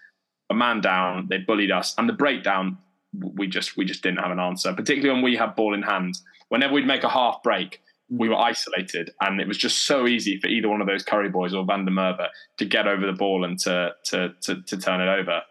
a 0.51 0.55
man 0.55 0.81
down. 0.81 1.29
They 1.31 1.39
bullied 1.39 1.71
us, 1.71 1.95
and 1.99 2.09
the 2.09 2.13
breakdown 2.13 2.79
we 3.13 3.47
just 3.47 3.77
we 3.77 3.85
just 3.85 4.03
didn't 4.03 4.19
have 4.19 4.33
an 4.33 4.41
answer. 4.41 4.73
Particularly 4.73 5.15
when 5.15 5.23
we 5.23 5.37
had 5.37 5.55
ball 5.55 5.75
in 5.75 5.83
hand. 5.83 6.19
Whenever 6.49 6.75
we'd 6.75 6.87
make 6.87 7.03
a 7.03 7.09
half 7.09 7.43
break, 7.43 7.81
we 8.09 8.29
were 8.29 8.37
isolated, 8.37 9.11
and 9.21 9.41
it 9.41 9.49
was 9.49 9.59
just 9.59 9.87
so 9.87 10.07
easy 10.07 10.39
for 10.39 10.47
either 10.47 10.69
one 10.69 10.81
of 10.81 10.87
those 10.87 11.03
Curry 11.03 11.29
boys 11.29 11.53
or 11.55 11.65
Van 11.65 11.85
der 11.85 11.91
Merwe 11.91 12.29
to 12.59 12.65
get 12.65 12.87
over 12.87 13.05
the 13.05 13.13
ball 13.13 13.45
and 13.45 13.59
to 13.61 13.93
to 14.07 14.33
to, 14.43 14.63
to 14.63 14.77
turn 14.77 15.01
it 15.01 15.09
over. 15.09 15.43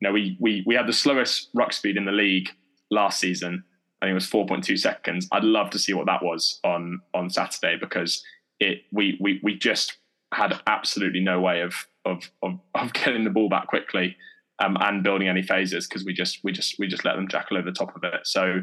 You 0.00 0.08
know, 0.08 0.12
we 0.12 0.36
we 0.40 0.62
we 0.66 0.74
had 0.74 0.86
the 0.86 0.92
slowest 0.92 1.48
ruck 1.54 1.72
speed 1.72 1.96
in 1.96 2.04
the 2.04 2.12
league 2.12 2.50
last 2.90 3.18
season 3.18 3.64
I 4.04 4.08
think 4.08 4.12
it 4.12 4.36
was 4.36 4.48
4.2 4.48 4.78
seconds. 4.78 5.26
I'd 5.32 5.44
love 5.44 5.70
to 5.70 5.78
see 5.78 5.94
what 5.94 6.04
that 6.06 6.22
was 6.22 6.60
on 6.62 7.00
on 7.14 7.30
Saturday 7.30 7.78
because 7.80 8.22
it 8.60 8.82
we 8.92 9.16
we 9.18 9.40
we 9.42 9.56
just 9.56 9.96
had 10.34 10.60
absolutely 10.66 11.20
no 11.20 11.40
way 11.40 11.62
of 11.62 11.86
of 12.04 12.30
of, 12.42 12.58
of 12.74 12.92
getting 12.92 13.24
the 13.24 13.30
ball 13.30 13.48
back 13.48 13.66
quickly 13.68 14.14
um, 14.62 14.76
and 14.80 15.02
building 15.02 15.28
any 15.28 15.42
phases 15.42 15.86
because 15.86 16.04
we 16.04 16.12
just 16.12 16.40
we 16.44 16.52
just 16.52 16.78
we 16.78 16.86
just 16.86 17.06
let 17.06 17.16
them 17.16 17.28
jackal 17.28 17.56
over 17.56 17.70
the 17.70 17.72
top 17.72 17.96
of 17.96 18.04
it. 18.04 18.26
So 18.26 18.62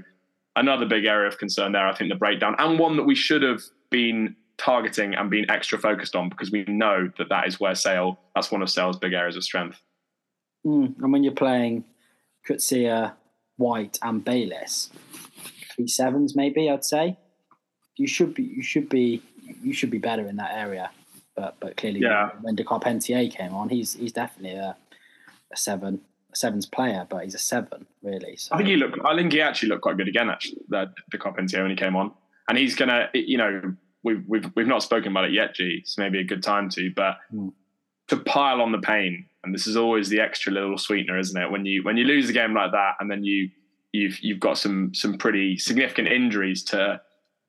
another 0.55 0.85
big 0.85 1.05
area 1.05 1.27
of 1.27 1.39
concern 1.39 1.71
there, 1.71 1.87
I 1.87 1.95
think, 1.95 2.11
the 2.11 2.19
breakdown 2.19 2.55
and 2.59 2.77
one 2.77 2.95
that 2.97 3.05
we 3.05 3.15
should 3.15 3.41
have 3.41 3.61
been 3.89 4.35
targeting 4.59 5.15
and 5.15 5.31
being 5.31 5.49
extra 5.49 5.79
focused 5.79 6.15
on 6.15 6.29
because 6.29 6.51
we 6.51 6.63
know 6.65 7.09
that 7.17 7.29
that 7.29 7.47
is 7.47 7.59
where 7.59 7.73
Sale 7.73 8.19
that's 8.35 8.51
one 8.51 8.61
of 8.61 8.69
Sale's 8.69 8.99
big 8.99 9.13
areas 9.13 9.35
of 9.35 9.43
strength. 9.43 9.81
Mm, 10.63 11.01
and 11.01 11.11
when 11.11 11.23
you're 11.23 11.33
playing 11.33 11.83
Coetzee, 12.47 13.11
White, 13.57 13.97
and 14.03 14.23
Bayliss, 14.23 14.91
three 15.81 15.87
sevens, 15.87 16.35
maybe 16.35 16.69
I'd 16.69 16.85
say. 16.85 17.17
You 17.97 18.07
should 18.07 18.33
be 18.33 18.43
you 18.43 18.63
should 18.63 18.89
be 18.89 19.21
you 19.61 19.73
should 19.73 19.91
be 19.91 19.97
better 19.97 20.27
in 20.27 20.37
that 20.37 20.51
area. 20.53 20.91
But 21.35 21.55
but 21.59 21.77
clearly 21.77 22.01
yeah. 22.01 22.29
when 22.41 22.55
De 22.55 22.63
Carpentier 22.63 23.29
came 23.29 23.53
on, 23.53 23.69
he's 23.69 23.93
he's 23.93 24.13
definitely 24.13 24.57
a, 24.57 24.75
a 25.51 25.57
seven 25.57 26.01
a 26.31 26.35
sevens 26.35 26.65
player, 26.65 27.05
but 27.09 27.23
he's 27.23 27.35
a 27.35 27.39
seven 27.39 27.85
really. 28.01 28.35
So. 28.37 28.55
I 28.55 28.57
think 28.57 28.69
he 28.69 28.75
looked. 28.75 28.99
I 29.05 29.15
think 29.15 29.33
he 29.33 29.41
actually 29.41 29.69
looked 29.69 29.81
quite 29.81 29.97
good 29.97 30.07
again. 30.07 30.29
Actually, 30.29 30.61
the 30.69 30.91
De 31.11 31.17
Carpentier 31.17 31.61
when 31.61 31.71
he 31.71 31.77
came 31.77 31.95
on, 31.95 32.11
and 32.47 32.57
he's 32.57 32.75
gonna. 32.75 33.09
You 33.13 33.37
know, 33.37 33.75
we've 34.03 34.23
we've 34.27 34.49
we've 34.55 34.67
not 34.67 34.83
spoken 34.83 35.11
about 35.11 35.25
it 35.25 35.33
yet, 35.33 35.55
G. 35.55 35.79
It's 35.81 35.97
maybe 35.97 36.19
a 36.19 36.23
good 36.23 36.43
time 36.43 36.69
to, 36.69 36.91
but 36.95 37.17
mm. 37.33 37.51
to 38.07 38.17
pile 38.17 38.61
on 38.61 38.71
the 38.71 38.79
pain, 38.79 39.25
and 39.43 39.53
this 39.53 39.67
is 39.67 39.75
always 39.75 40.09
the 40.09 40.21
extra 40.21 40.53
little 40.53 40.77
sweetener, 40.77 41.19
isn't 41.19 41.39
it? 41.39 41.51
When 41.51 41.65
you 41.65 41.83
when 41.83 41.97
you 41.97 42.05
lose 42.05 42.29
a 42.29 42.33
game 42.33 42.53
like 42.53 42.71
that, 42.71 42.95
and 42.99 43.11
then 43.11 43.23
you 43.23 43.49
you've 43.91 44.19
you've 44.21 44.39
got 44.39 44.57
some 44.57 44.93
some 44.93 45.17
pretty 45.17 45.57
significant 45.57 46.07
injuries 46.07 46.63
to 46.65 47.01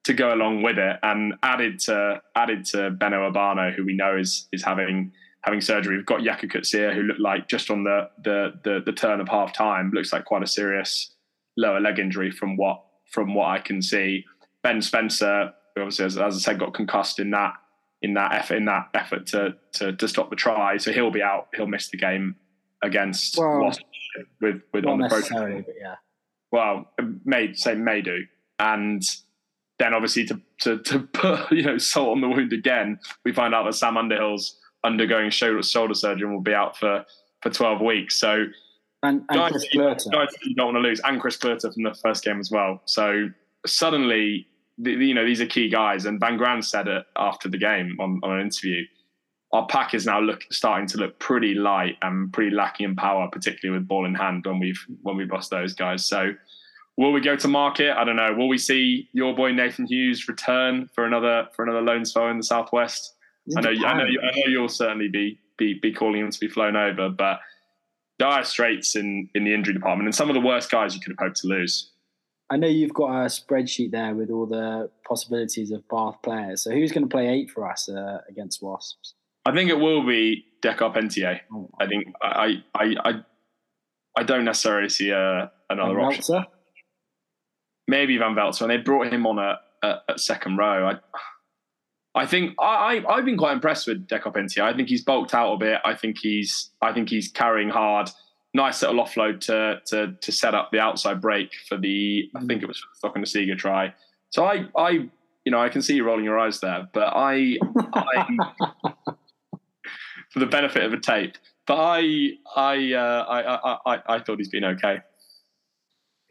to 0.04 0.14
go 0.14 0.34
along 0.34 0.62
with 0.62 0.78
it, 0.78 0.96
and 1.02 1.34
added 1.42 1.78
to 1.80 2.20
added 2.34 2.64
to 2.66 2.90
Beno 2.90 3.30
Obano, 3.30 3.74
who 3.74 3.84
we 3.84 3.94
know 3.94 4.16
is 4.16 4.48
is 4.52 4.62
having 4.62 5.12
having 5.42 5.60
surgery. 5.60 5.96
We've 5.96 6.06
got 6.06 6.20
Jaco 6.20 6.50
Coetzee, 6.50 6.94
who 6.94 7.02
looked 7.02 7.20
like 7.20 7.48
just 7.48 7.70
on 7.70 7.84
the, 7.84 8.10
the 8.22 8.52
the 8.64 8.82
the 8.84 8.92
turn 8.92 9.20
of 9.20 9.28
half 9.28 9.52
time 9.52 9.90
looks 9.92 10.12
like 10.12 10.24
quite 10.24 10.42
a 10.42 10.46
serious 10.46 11.14
lower 11.56 11.80
leg 11.80 11.98
injury 11.98 12.30
from 12.30 12.56
what 12.56 12.82
from 13.10 13.34
what 13.34 13.48
I 13.48 13.58
can 13.58 13.82
see. 13.82 14.24
Ben 14.62 14.80
Spencer, 14.80 15.52
obviously 15.76 16.04
as, 16.04 16.16
as 16.16 16.36
I 16.36 16.38
said, 16.38 16.58
got 16.58 16.74
concussed 16.74 17.18
in 17.18 17.30
that 17.30 17.54
in 18.00 18.14
that 18.14 18.32
effort 18.32 18.56
in 18.56 18.64
that 18.64 18.88
effort 18.94 19.26
to, 19.28 19.54
to 19.74 19.92
to 19.92 20.08
stop 20.08 20.30
the 20.30 20.36
try, 20.36 20.76
so 20.76 20.92
he'll 20.92 21.10
be 21.10 21.22
out. 21.22 21.48
He'll 21.54 21.66
miss 21.66 21.88
the 21.88 21.96
game 21.98 22.36
against 22.82 23.38
well, 23.38 23.72
with 24.40 24.62
with 24.72 24.84
on 24.86 24.98
the. 24.98 25.08
But 25.08 25.74
yeah. 25.80 25.96
Well, 26.52 26.88
may 27.24 27.54
say 27.54 27.74
may 27.74 28.02
do, 28.02 28.24
and 28.58 29.02
then 29.78 29.94
obviously 29.94 30.26
to, 30.26 30.40
to 30.60 30.78
to 30.78 30.98
put 31.12 31.50
you 31.50 31.62
know 31.62 31.78
salt 31.78 32.10
on 32.10 32.20
the 32.20 32.28
wound 32.28 32.52
again, 32.52 32.98
we 33.24 33.32
find 33.32 33.54
out 33.54 33.64
that 33.64 33.74
Sam 33.74 33.96
Underhill's 33.96 34.58
undergoing 34.84 35.30
shoulder 35.30 35.62
shoulder 35.62 35.94
surgery 35.94 36.26
and 36.26 36.34
will 36.34 36.42
be 36.42 36.54
out 36.54 36.76
for 36.76 37.04
for 37.40 37.50
twelve 37.50 37.80
weeks. 37.80 38.18
So 38.18 38.44
and, 39.02 39.24
and 39.28 39.38
guys, 39.38 39.50
Chris 39.50 40.06
guys 40.12 40.28
you 40.44 40.54
don't 40.54 40.74
want 40.74 40.76
to 40.76 40.80
lose, 40.80 41.00
and 41.04 41.20
Chris 41.20 41.36
Cloete 41.36 41.72
from 41.72 41.82
the 41.82 41.94
first 41.94 42.22
game 42.22 42.38
as 42.38 42.50
well. 42.50 42.82
So 42.84 43.30
suddenly, 43.66 44.46
the, 44.78 44.92
you 44.92 45.14
know, 45.14 45.24
these 45.24 45.40
are 45.40 45.46
key 45.46 45.68
guys. 45.68 46.04
And 46.04 46.20
Van 46.20 46.36
Graan 46.36 46.62
said 46.62 46.88
it 46.88 47.04
after 47.16 47.48
the 47.48 47.58
game 47.58 47.96
on, 48.00 48.20
on 48.22 48.38
an 48.38 48.40
interview. 48.40 48.84
Our 49.52 49.66
pack 49.66 49.92
is 49.92 50.06
now 50.06 50.20
look, 50.20 50.44
starting 50.50 50.86
to 50.88 50.98
look 50.98 51.18
pretty 51.18 51.54
light 51.54 51.98
and 52.00 52.32
pretty 52.32 52.54
lacking 52.54 52.84
in 52.84 52.96
power, 52.96 53.28
particularly 53.30 53.78
with 53.78 53.86
ball 53.86 54.06
in 54.06 54.14
hand 54.14 54.46
when 54.46 54.58
we've 54.58 54.80
when 55.02 55.16
we've 55.16 55.30
lost 55.30 55.50
those 55.50 55.74
guys. 55.74 56.06
So 56.06 56.32
Will 56.96 57.12
we 57.12 57.20
go 57.20 57.36
to 57.36 57.48
market? 57.48 57.96
I 57.96 58.04
don't 58.04 58.16
know. 58.16 58.34
Will 58.36 58.48
we 58.48 58.58
see 58.58 59.08
your 59.12 59.34
boy 59.34 59.52
Nathan 59.52 59.86
Hughes 59.86 60.28
return 60.28 60.88
for 60.94 61.06
another 61.06 61.48
for 61.54 61.64
another 61.64 61.80
loan 61.80 62.04
spell 62.04 62.28
in 62.28 62.36
the 62.36 62.42
southwest? 62.42 63.14
I 63.56 63.60
know, 63.60 63.70
I 63.70 63.94
know, 63.94 64.04
I 64.04 64.38
know 64.38 64.46
you'll 64.46 64.68
certainly 64.68 65.08
be, 65.08 65.40
be 65.56 65.78
be 65.80 65.92
calling 65.92 66.20
him 66.20 66.30
to 66.30 66.38
be 66.38 66.48
flown 66.48 66.76
over, 66.76 67.08
but 67.08 67.40
dire 68.18 68.44
straits 68.44 68.94
in 68.94 69.28
in 69.34 69.44
the 69.44 69.54
injury 69.54 69.72
department, 69.72 70.06
and 70.06 70.14
some 70.14 70.28
of 70.28 70.34
the 70.34 70.40
worst 70.40 70.70
guys 70.70 70.94
you 70.94 71.00
could 71.00 71.12
have 71.18 71.26
hoped 71.26 71.38
to 71.38 71.48
lose. 71.48 71.90
I 72.50 72.58
know 72.58 72.68
you've 72.68 72.92
got 72.92 73.08
a 73.08 73.26
spreadsheet 73.26 73.92
there 73.92 74.14
with 74.14 74.30
all 74.30 74.44
the 74.44 74.90
possibilities 75.08 75.70
of 75.70 75.88
Bath 75.88 76.16
players. 76.22 76.62
So 76.62 76.70
who's 76.70 76.92
going 76.92 77.08
to 77.08 77.08
play 77.08 77.26
eight 77.28 77.50
for 77.50 77.66
us 77.66 77.88
uh, 77.88 78.18
against 78.28 78.62
Wasps? 78.62 79.14
I 79.44 79.52
think 79.52 79.70
it 79.70 79.78
will 79.78 80.06
be 80.06 80.44
Dec 80.62 80.76
Carpentier. 80.78 81.40
Oh. 81.52 81.70
I 81.80 81.86
think 81.86 82.06
I 82.22 82.62
I 82.74 82.94
I 83.04 83.12
I 84.16 84.22
don't 84.24 84.44
necessarily 84.44 84.88
see 84.88 85.10
a, 85.10 85.50
another 85.70 86.00
option 86.00 86.44
maybe 87.88 88.16
Van 88.18 88.34
Velzen. 88.34 88.68
They 88.68 88.78
brought 88.78 89.12
him 89.12 89.26
on 89.26 89.38
at, 89.38 89.58
at, 89.82 89.98
at 90.08 90.20
second 90.20 90.56
row. 90.56 90.88
I, 90.88 92.20
I 92.20 92.26
think 92.26 92.54
I, 92.58 93.02
I 93.08 93.16
have 93.16 93.24
been 93.24 93.38
quite 93.38 93.52
impressed 93.52 93.86
with 93.86 94.06
Dec 94.06 94.22
Carpentier. 94.22 94.64
I 94.64 94.74
think 94.74 94.88
he's 94.88 95.04
bulked 95.04 95.34
out 95.34 95.54
a 95.54 95.58
bit. 95.58 95.78
I 95.84 95.94
think 95.94 96.18
he's 96.20 96.70
I 96.80 96.92
think 96.92 97.08
he's 97.08 97.28
carrying 97.28 97.70
hard. 97.70 98.10
Nice 98.54 98.82
little 98.82 99.02
offload 99.02 99.40
to 99.40 99.80
to 99.86 100.14
to 100.20 100.32
set 100.32 100.54
up 100.54 100.70
the 100.72 100.80
outside 100.80 101.20
break 101.20 101.52
for 101.68 101.78
the 101.78 102.28
I 102.34 102.40
mm. 102.40 102.48
think 102.48 102.62
it 102.62 102.66
was 102.66 102.82
for 103.00 103.12
the 103.14 103.26
Seager 103.26 103.56
try. 103.56 103.94
So 104.30 104.44
I 104.44 104.66
I 104.76 105.08
you 105.44 105.52
know 105.52 105.60
I 105.60 105.70
can 105.70 105.80
see 105.80 105.94
you 105.94 106.04
rolling 106.04 106.24
your 106.24 106.38
eyes 106.38 106.60
there, 106.60 106.86
but 106.92 107.12
I, 107.16 107.56
I 107.94 108.26
for 110.32 110.40
the 110.40 110.46
benefit 110.46 110.84
of 110.84 110.92
a 110.92 111.00
tape, 111.00 111.36
but 111.66 111.76
I 111.76 112.30
I, 112.56 112.92
uh, 112.92 113.24
I 113.28 113.42
I 113.42 113.78
I 113.86 114.02
I 114.16 114.18
thought 114.20 114.38
he's 114.38 114.48
been 114.48 114.64
okay 114.64 115.00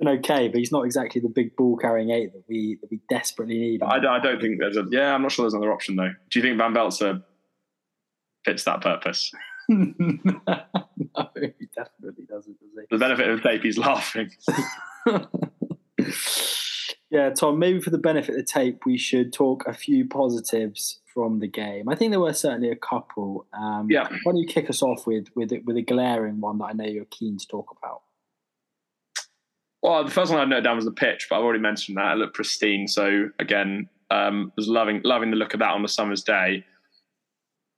been 0.02 0.20
okay, 0.20 0.48
but 0.48 0.58
he's 0.58 0.72
not 0.72 0.86
exactly 0.86 1.22
the 1.22 1.30
big 1.30 1.56
ball 1.56 1.78
carrying 1.78 2.10
eight 2.10 2.34
that 2.34 2.44
we 2.48 2.78
that 2.82 2.90
we 2.90 3.00
desperately 3.10 3.58
need. 3.58 3.84
I, 3.84 3.98
I 3.98 4.20
don't 4.20 4.42
think 4.42 4.60
there's 4.60 4.78
a 4.78 4.86
yeah. 4.90 5.14
I'm 5.14 5.22
not 5.22 5.32
sure 5.32 5.44
there's 5.44 5.54
another 5.54 5.72
option 5.72 5.96
though. 5.96 6.12
Do 6.30 6.40
you 6.40 6.44
think 6.44 6.58
Van 6.58 6.74
Velzen 6.74 7.24
fits 8.44 8.64
that 8.64 8.82
purpose? 8.82 9.32
no, 9.70 9.86
he 9.86 9.88
definitely 11.76 12.26
doesn't. 12.28 12.60
Does 12.60 12.72
he? 12.76 12.86
The 12.90 12.98
benefit 12.98 13.30
of 13.30 13.42
the 13.42 13.50
tape, 13.50 13.64
he's 13.64 13.78
laughing. 13.78 14.32
yeah, 17.12 17.30
Tom. 17.30 17.60
Maybe 17.60 17.80
for 17.80 17.92
the 17.92 17.98
benefit 17.98 18.32
of 18.32 18.38
the 18.38 18.52
tape, 18.52 18.86
we 18.86 18.98
should 18.98 19.32
talk 19.32 19.66
a 19.68 19.74
few 19.74 20.08
positives 20.08 21.00
from 21.14 21.40
the 21.40 21.48
game. 21.48 21.90
I 21.90 21.96
think 21.96 22.12
there 22.12 22.20
were 22.20 22.34
certainly 22.34 22.70
a 22.70 22.76
couple. 22.76 23.46
Um, 23.54 23.88
yeah. 23.90 24.08
Why 24.10 24.32
don't 24.32 24.38
you 24.38 24.48
kick 24.48 24.70
us 24.70 24.82
off 24.82 25.06
with 25.08 25.28
with 25.36 25.52
with 25.66 25.78
a 25.78 25.82
glaring 25.82 26.40
one 26.40 26.58
that 26.60 26.66
I 26.66 26.74
know 26.74 26.86
you're 26.86 27.06
keen 27.06 27.38
to 27.38 27.48
talk 27.48 27.76
about? 27.78 28.02
Well, 29.82 30.04
the 30.04 30.12
first 30.12 30.32
one 30.32 30.40
I 30.40 30.46
noted 30.46 30.64
down 30.64 30.76
was 30.76 30.86
the 30.86 30.92
pitch, 30.92 31.28
but 31.30 31.38
I've 31.38 31.44
already 31.44 31.60
mentioned 31.60 31.98
that 31.98 32.14
it 32.14 32.18
looked 32.18 32.36
pristine. 32.36 32.88
So 32.88 33.30
again, 33.40 33.90
um, 34.12 34.52
was 34.56 34.68
loving 34.68 35.02
loving 35.04 35.32
the 35.32 35.38
look 35.38 35.54
of 35.54 35.60
that 35.60 35.72
on 35.72 35.84
a 35.84 35.88
summer's 35.88 36.24
day. 36.24 36.64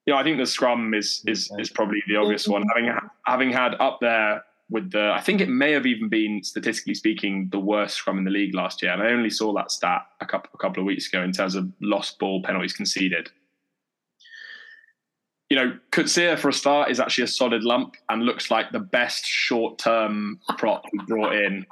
You 0.05 0.13
know, 0.13 0.19
I 0.19 0.23
think 0.23 0.37
the 0.37 0.45
scrum 0.45 0.93
is 0.93 1.23
is 1.27 1.51
is 1.59 1.69
probably 1.69 2.03
the 2.07 2.17
obvious 2.17 2.47
one. 2.47 2.63
Having 2.75 2.93
having 3.25 3.51
had 3.51 3.75
up 3.79 3.99
there 4.01 4.43
with 4.73 4.91
the, 4.91 5.13
I 5.15 5.21
think 5.21 5.39
it 5.39 5.47
may 5.47 5.71
have 5.71 5.86
even 5.86 6.09
been 6.09 6.43
statistically 6.43 6.95
speaking 6.95 7.47
the 7.51 7.59
worst 7.59 7.95
scrum 7.95 8.17
in 8.17 8.25
the 8.25 8.31
league 8.31 8.53
last 8.53 8.81
year, 8.81 8.91
and 8.91 9.01
I 9.01 9.07
only 9.07 9.29
saw 9.29 9.53
that 9.53 9.71
stat 9.71 10.01
a 10.19 10.25
couple 10.25 10.49
a 10.53 10.57
couple 10.57 10.81
of 10.81 10.86
weeks 10.86 11.07
ago 11.07 11.23
in 11.23 11.31
terms 11.31 11.55
of 11.55 11.71
lost 11.79 12.19
ball 12.19 12.41
penalties 12.43 12.73
conceded 12.73 13.29
you 15.53 15.59
know, 15.59 15.77
Coetzee 15.91 16.36
for 16.39 16.49
a 16.49 16.53
start 16.53 16.89
is 16.89 16.99
actually 16.99 17.25
a 17.25 17.27
solid 17.27 17.63
lump 17.63 17.95
and 18.09 18.23
looks 18.23 18.49
like 18.49 18.71
the 18.71 18.79
best 18.79 19.23
short 19.23 19.77
term 19.77 20.39
prop 20.57 20.83
we 20.91 21.05
brought 21.05 21.36
in. 21.36 21.63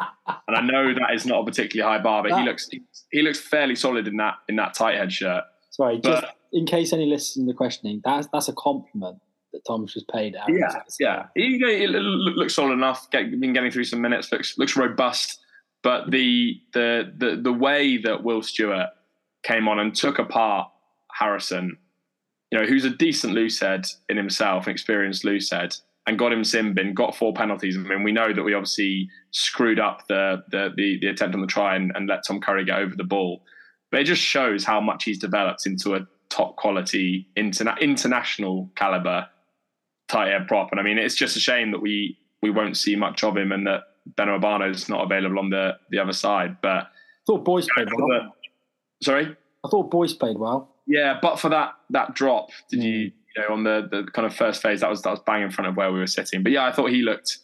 And 0.48 0.56
I 0.56 0.62
know 0.62 0.94
that 0.94 1.16
is 1.16 1.26
not 1.26 1.42
a 1.42 1.46
particularly 1.46 1.92
high 1.92 2.04
bar, 2.04 2.22
but 2.22 2.30
that, 2.30 2.42
he 2.42 2.46
looks 2.46 2.70
he 3.12 3.24
looks 3.24 3.40
fairly 3.40 3.74
solid 3.74 4.08
in 4.08 4.18
that 4.18 4.36
in 4.48 4.56
that 4.58 4.76
tight 4.76 4.98
head 4.98 5.12
shirt. 5.12 5.46
Sorry, 5.72 5.98
but, 5.98 6.22
just 6.22 6.34
in 6.54 6.68
case 6.68 6.94
any 6.94 7.08
listeners 7.08 7.50
are 7.50 7.56
questioning, 7.56 8.02
that's 8.04 8.28
that's 8.32 8.50
a 8.50 8.54
compliment 8.54 9.18
that 9.54 9.66
Thomas 9.66 9.96
was 9.96 10.06
paid 10.12 10.36
out. 10.36 10.50
Yeah, 10.50 10.82
yeah, 11.00 11.26
he, 11.36 11.58
he, 11.58 11.88
looks 11.88 12.56
solid 12.56 12.74
enough. 12.74 13.10
Get, 13.12 13.40
been 13.40 13.54
getting 13.54 13.72
through 13.72 13.86
some 13.86 14.02
minutes. 14.02 14.32
Looks 14.32 14.58
looks 14.58 14.76
robust. 14.76 15.40
But 15.84 16.12
the 16.12 16.62
the 16.74 17.12
the 17.18 17.40
the 17.42 17.54
way 17.54 17.98
that 17.98 18.24
Will 18.24 18.42
Stuart 18.42 18.90
came 19.44 19.68
on 19.68 19.80
and 19.80 19.96
took 19.96 20.20
apart 20.20 20.70
Harrison 21.12 21.78
you 22.52 22.60
know, 22.60 22.66
who's 22.66 22.86
a 22.86 22.90
decent 22.90 23.34
loosehead 23.34 23.94
in 24.10 24.18
himself, 24.18 24.68
an 24.68 24.72
experienced 24.72 25.24
loosehead, 25.24 25.80
and 26.06 26.20
got 26.20 26.34
him 26.34 26.44
sin 26.44 26.74
bin, 26.74 26.94
got 26.94 27.16
four 27.16 27.34
penalties. 27.34 27.78
I 27.78 27.80
mean, 27.80 28.04
we 28.04 28.12
know 28.12 28.34
that 28.34 28.44
we 28.44 28.54
obviously 28.54 29.10
screwed 29.32 29.80
up 29.80 30.08
the 30.08 30.44
the 30.50 30.70
the, 30.76 31.00
the 31.00 31.08
attempt 31.08 31.34
on 31.34 31.42
the 31.42 31.48
try 31.48 31.76
and, 31.76 31.92
and, 31.96 32.08
let 32.08 32.26
Tom 32.28 32.42
Curry 32.42 32.66
get 32.66 32.80
over 32.80 32.96
the 32.96 33.04
ball. 33.04 33.44
But 33.90 34.02
it 34.02 34.04
just 34.06 34.22
shows 34.22 34.64
how 34.64 34.82
much 34.82 35.06
he's 35.06 35.20
developed 35.20 35.66
into 35.66 35.96
a 35.96 36.08
top 36.30 36.56
quality 36.58 37.28
interna- 37.38 37.80
international 37.80 38.70
caliber 38.76 39.28
tight 40.12 40.34
end 40.34 40.48
prop. 40.48 40.72
And 40.72 40.80
I 40.80 40.84
mean, 40.84 40.98
it's 40.98 41.16
just 41.16 41.38
a 41.38 41.40
shame 41.40 41.72
that 41.72 41.82
we 41.82 42.18
we 42.42 42.50
won't 42.50 42.78
see 42.78 42.96
much 42.96 43.24
of 43.24 43.38
him 43.38 43.52
and 43.52 43.66
that 43.68 43.82
Beno 44.16 44.40
Obano 44.40 44.70
is 44.70 44.90
not 44.90 45.04
available 45.04 45.40
on 45.40 45.50
the 45.50 45.78
the 45.90 46.00
other 46.00 46.14
side. 46.14 46.58
But 46.62 46.84
I 46.84 46.88
thought 47.26 47.46
Boyce 47.46 47.68
played 47.74 47.88
well. 47.96 48.36
Sorry, 49.02 49.36
I 49.64 49.70
thought 49.70 49.90
Boyce 49.92 50.14
played 50.14 50.38
well. 50.38 50.70
Yeah, 50.88 51.18
but 51.22 51.40
for 51.40 51.50
that 51.50 51.74
that 51.92 52.14
drop, 52.14 52.50
did 52.70 52.84
you 52.84 53.08
mm. 53.08 53.14
you 53.36 53.42
know 53.42 53.54
on 53.54 53.64
the 53.64 53.88
the 53.90 54.12
kind 54.12 54.26
of 54.26 54.36
first 54.36 54.62
phase 54.62 54.82
that 54.82 54.90
was 54.90 55.02
that 55.04 55.12
was 55.12 55.20
bang 55.20 55.44
in 55.44 55.52
front 55.52 55.70
of 55.70 55.78
where 55.78 55.92
we 55.92 56.00
were 56.00 56.08
sitting. 56.08 56.44
But 56.44 56.52
yeah, 56.52 56.66
I 56.66 56.72
thought 56.72 56.90
he 56.90 57.02
looked 57.02 57.38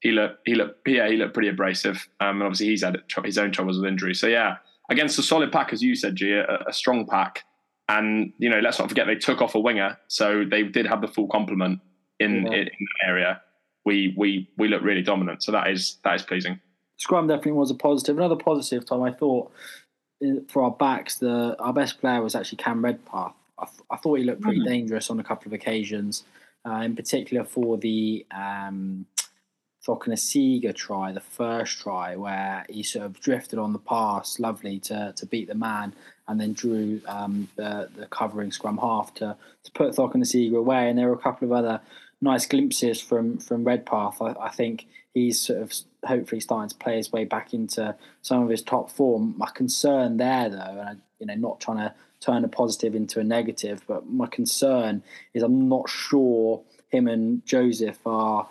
he 0.00 0.12
looked 0.12 0.38
he 0.46 0.54
looked 0.54 0.86
yeah 0.88 1.08
he 1.08 1.16
looked 1.16 1.34
pretty 1.34 1.48
abrasive. 1.48 2.08
Um, 2.20 2.36
and 2.36 2.42
obviously 2.44 2.66
he's 2.66 2.82
had 2.82 3.02
his 3.24 3.38
own 3.38 3.52
troubles 3.52 3.78
with 3.78 3.86
injury. 3.86 4.14
So 4.14 4.28
yeah, 4.28 4.56
against 4.90 5.18
a 5.18 5.22
solid 5.22 5.52
pack 5.52 5.72
as 5.72 5.82
you 5.82 5.94
said, 5.94 6.16
G, 6.16 6.32
a, 6.32 6.44
a 6.68 6.72
strong 6.72 7.06
pack. 7.06 7.44
And 7.86 8.32
you 8.38 8.48
know, 8.48 8.60
let's 8.60 8.78
not 8.78 8.88
forget 8.88 9.06
they 9.06 9.14
took 9.14 9.42
off 9.42 9.54
a 9.54 9.60
winger, 9.60 9.98
so 10.08 10.42
they 10.50 10.62
did 10.62 10.86
have 10.86 11.02
the 11.02 11.08
full 11.08 11.28
complement 11.28 11.80
in, 12.24 12.46
yeah. 12.46 12.52
in, 12.52 12.58
in 12.58 12.86
that 13.00 13.08
area. 13.08 13.40
We 13.84 14.14
we 14.16 14.48
we 14.56 14.68
look 14.68 14.82
really 14.82 15.02
dominant, 15.02 15.42
so 15.42 15.52
that 15.52 15.68
is 15.68 15.98
that 16.04 16.14
is 16.14 16.22
pleasing. 16.22 16.60
Scrum 16.96 17.26
definitely 17.26 17.52
was 17.52 17.70
a 17.70 17.74
positive. 17.74 18.16
Another 18.16 18.36
positive, 18.36 18.86
Tom, 18.86 19.02
I 19.02 19.12
thought 19.12 19.50
for 20.48 20.62
our 20.62 20.70
backs, 20.70 21.16
the 21.16 21.56
our 21.58 21.72
best 21.72 22.00
player 22.00 22.22
was 22.22 22.34
actually 22.34 22.58
Cam 22.58 22.84
Redpath. 22.84 23.34
I, 23.58 23.66
th- 23.66 23.82
I 23.90 23.96
thought 23.96 24.14
he 24.18 24.24
looked 24.24 24.40
pretty 24.40 24.60
mm-hmm. 24.60 24.68
dangerous 24.68 25.10
on 25.10 25.20
a 25.20 25.24
couple 25.24 25.48
of 25.48 25.52
occasions, 25.52 26.24
uh, 26.66 26.80
in 26.84 26.96
particular 26.96 27.44
for 27.44 27.76
the 27.76 28.26
um, 28.30 29.06
Cokanasiga 29.86 30.74
try, 30.74 31.12
the 31.12 31.20
first 31.20 31.78
try, 31.80 32.16
where 32.16 32.64
he 32.68 32.82
sort 32.82 33.04
of 33.04 33.20
drifted 33.20 33.58
on 33.58 33.72
the 33.72 33.78
pass, 33.78 34.40
lovely 34.40 34.78
to, 34.80 35.12
to 35.16 35.26
beat 35.26 35.48
the 35.48 35.54
man, 35.54 35.94
and 36.26 36.40
then 36.40 36.52
drew 36.52 37.00
um, 37.06 37.48
the, 37.56 37.88
the 37.96 38.06
covering 38.06 38.50
scrum 38.50 38.78
half 38.78 39.12
to, 39.14 39.36
to 39.62 39.70
put 39.72 39.94
Cokanasiga 39.94 40.56
away. 40.56 40.88
And 40.88 40.98
there 40.98 41.08
were 41.08 41.14
a 41.14 41.18
couple 41.18 41.46
of 41.46 41.52
other 41.52 41.80
nice 42.24 42.46
glimpses 42.46 43.00
from 43.00 43.38
from 43.38 43.64
Redpath. 43.64 44.20
I, 44.20 44.34
I 44.40 44.50
think 44.50 44.86
he's 45.12 45.40
sort 45.40 45.62
of 45.62 45.72
hopefully 46.04 46.40
starting 46.40 46.70
to 46.70 46.76
play 46.76 46.96
his 46.96 47.12
way 47.12 47.24
back 47.24 47.54
into 47.54 47.94
some 48.22 48.42
of 48.42 48.48
his 48.48 48.62
top 48.62 48.90
form. 48.90 49.34
My 49.36 49.50
concern 49.50 50.16
there, 50.16 50.48
though, 50.48 50.56
and 50.56 50.88
I, 50.88 50.94
you 51.20 51.26
know, 51.26 51.34
not 51.34 51.60
trying 51.60 51.78
to 51.78 51.94
turn 52.20 52.44
a 52.44 52.48
positive 52.48 52.94
into 52.94 53.20
a 53.20 53.24
negative, 53.24 53.82
but 53.86 54.08
my 54.08 54.26
concern 54.26 55.02
is 55.34 55.42
I'm 55.42 55.68
not 55.68 55.88
sure 55.88 56.62
him 56.90 57.06
and 57.06 57.44
Joseph 57.46 57.98
are 58.06 58.48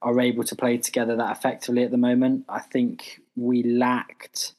are 0.00 0.20
able 0.20 0.42
to 0.42 0.56
play 0.56 0.78
together 0.78 1.14
that 1.16 1.36
effectively 1.36 1.84
at 1.84 1.92
the 1.92 1.96
moment. 1.96 2.44
I 2.48 2.58
think 2.58 3.20
we 3.36 3.62
lacked 3.62 4.54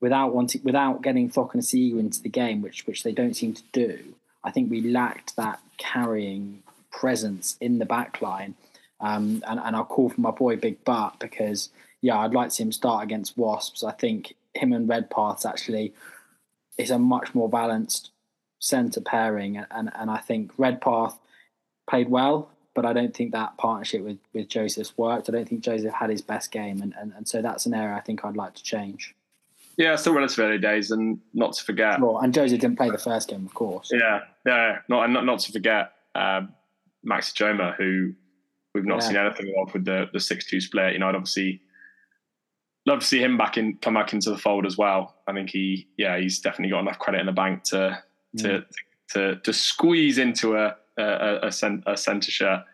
without 0.00 0.34
wanting 0.34 0.62
without 0.64 1.02
getting 1.02 1.28
Fock 1.28 1.54
and 1.54 1.64
Seager 1.64 2.00
into 2.00 2.20
the 2.20 2.28
game, 2.28 2.62
which 2.62 2.86
which 2.86 3.02
they 3.02 3.12
don't 3.12 3.34
seem 3.34 3.54
to 3.54 3.62
do. 3.72 4.14
I 4.44 4.50
think 4.50 4.70
we 4.70 4.80
lacked 4.80 5.36
that 5.36 5.60
carrying 5.78 6.61
presence 6.92 7.56
in 7.60 7.78
the 7.78 7.86
back 7.86 8.22
line. 8.22 8.54
Um, 9.00 9.42
and, 9.48 9.58
and 9.58 9.74
I'll 9.74 9.84
call 9.84 10.10
for 10.10 10.20
my 10.20 10.30
boy 10.30 10.56
Big 10.56 10.84
Butt 10.84 11.18
because 11.18 11.70
yeah, 12.02 12.18
I'd 12.18 12.34
like 12.34 12.50
to 12.50 12.54
see 12.54 12.62
him 12.64 12.72
start 12.72 13.02
against 13.02 13.36
Wasps. 13.36 13.82
I 13.82 13.92
think 13.92 14.34
him 14.54 14.72
and 14.72 14.88
Redpath's 14.88 15.46
actually 15.46 15.94
is 16.78 16.90
a 16.90 16.98
much 16.98 17.34
more 17.34 17.48
balanced 17.48 18.10
centre 18.58 19.00
pairing, 19.00 19.56
and, 19.56 19.66
and, 19.70 19.90
and 19.94 20.10
I 20.10 20.18
think 20.18 20.52
Redpath 20.56 21.18
played 21.88 22.08
well, 22.08 22.50
but 22.74 22.86
I 22.86 22.92
don't 22.92 23.14
think 23.14 23.32
that 23.32 23.56
partnership 23.56 24.02
with, 24.02 24.18
with 24.32 24.48
Joseph's 24.48 24.96
worked. 24.96 25.28
I 25.28 25.32
don't 25.32 25.48
think 25.48 25.62
Joseph 25.62 25.92
had 25.92 26.10
his 26.10 26.22
best 26.22 26.50
game, 26.50 26.80
and, 26.82 26.94
and, 26.98 27.12
and 27.16 27.26
so 27.26 27.42
that's 27.42 27.66
an 27.66 27.74
area 27.74 27.96
I 27.96 28.00
think 28.00 28.24
I'd 28.24 28.36
like 28.36 28.54
to 28.54 28.62
change. 28.62 29.14
Yeah, 29.76 29.96
still 29.96 30.14
relatively 30.14 30.44
early 30.44 30.58
days, 30.58 30.90
and 30.90 31.18
not 31.34 31.54
to 31.54 31.64
forget. 31.64 31.98
Sure. 31.98 32.20
And 32.22 32.32
Joseph 32.34 32.60
didn't 32.60 32.76
play 32.76 32.90
the 32.90 32.98
first 32.98 33.28
game, 33.28 33.46
of 33.46 33.54
course. 33.54 33.90
Yeah, 33.92 34.20
yeah, 34.46 34.78
not 34.88 35.04
and 35.04 35.14
not, 35.14 35.24
not 35.24 35.40
to 35.40 35.52
forget 35.52 35.92
uh, 36.14 36.42
Max 37.04 37.32
Ojomoh, 37.32 37.74
who 37.76 38.12
we've 38.74 38.84
not 38.84 39.02
yeah. 39.02 39.08
seen 39.08 39.16
anything 39.16 39.52
of 39.58 39.72
with 39.72 39.84
the 39.84 40.08
the 40.12 40.20
six 40.20 40.46
two 40.46 40.60
split. 40.60 40.92
You 40.92 40.98
know, 40.98 41.08
I'd 41.08 41.14
obviously 41.14 41.60
love 42.86 43.00
to 43.00 43.06
see 43.06 43.22
him 43.22 43.38
back 43.38 43.56
in, 43.56 43.76
come 43.76 43.94
back 43.94 44.12
into 44.12 44.30
the 44.30 44.38
fold 44.38 44.66
as 44.66 44.76
well. 44.76 45.14
I 45.26 45.32
think 45.32 45.50
he, 45.50 45.88
yeah, 45.96 46.18
he's 46.18 46.40
definitely 46.40 46.70
got 46.70 46.80
enough 46.80 46.98
credit 46.98 47.20
in 47.20 47.26
the 47.26 47.32
bank 47.32 47.64
to 47.64 48.02
to 48.38 48.48
mm. 48.48 48.64
to, 49.10 49.36
to 49.36 49.52
squeeze 49.52 50.18
into 50.18 50.56
a 50.56 50.76
a, 50.98 51.02
a, 51.02 51.50
a 51.86 51.96
centre 51.96 52.30
shirt. 52.30 52.64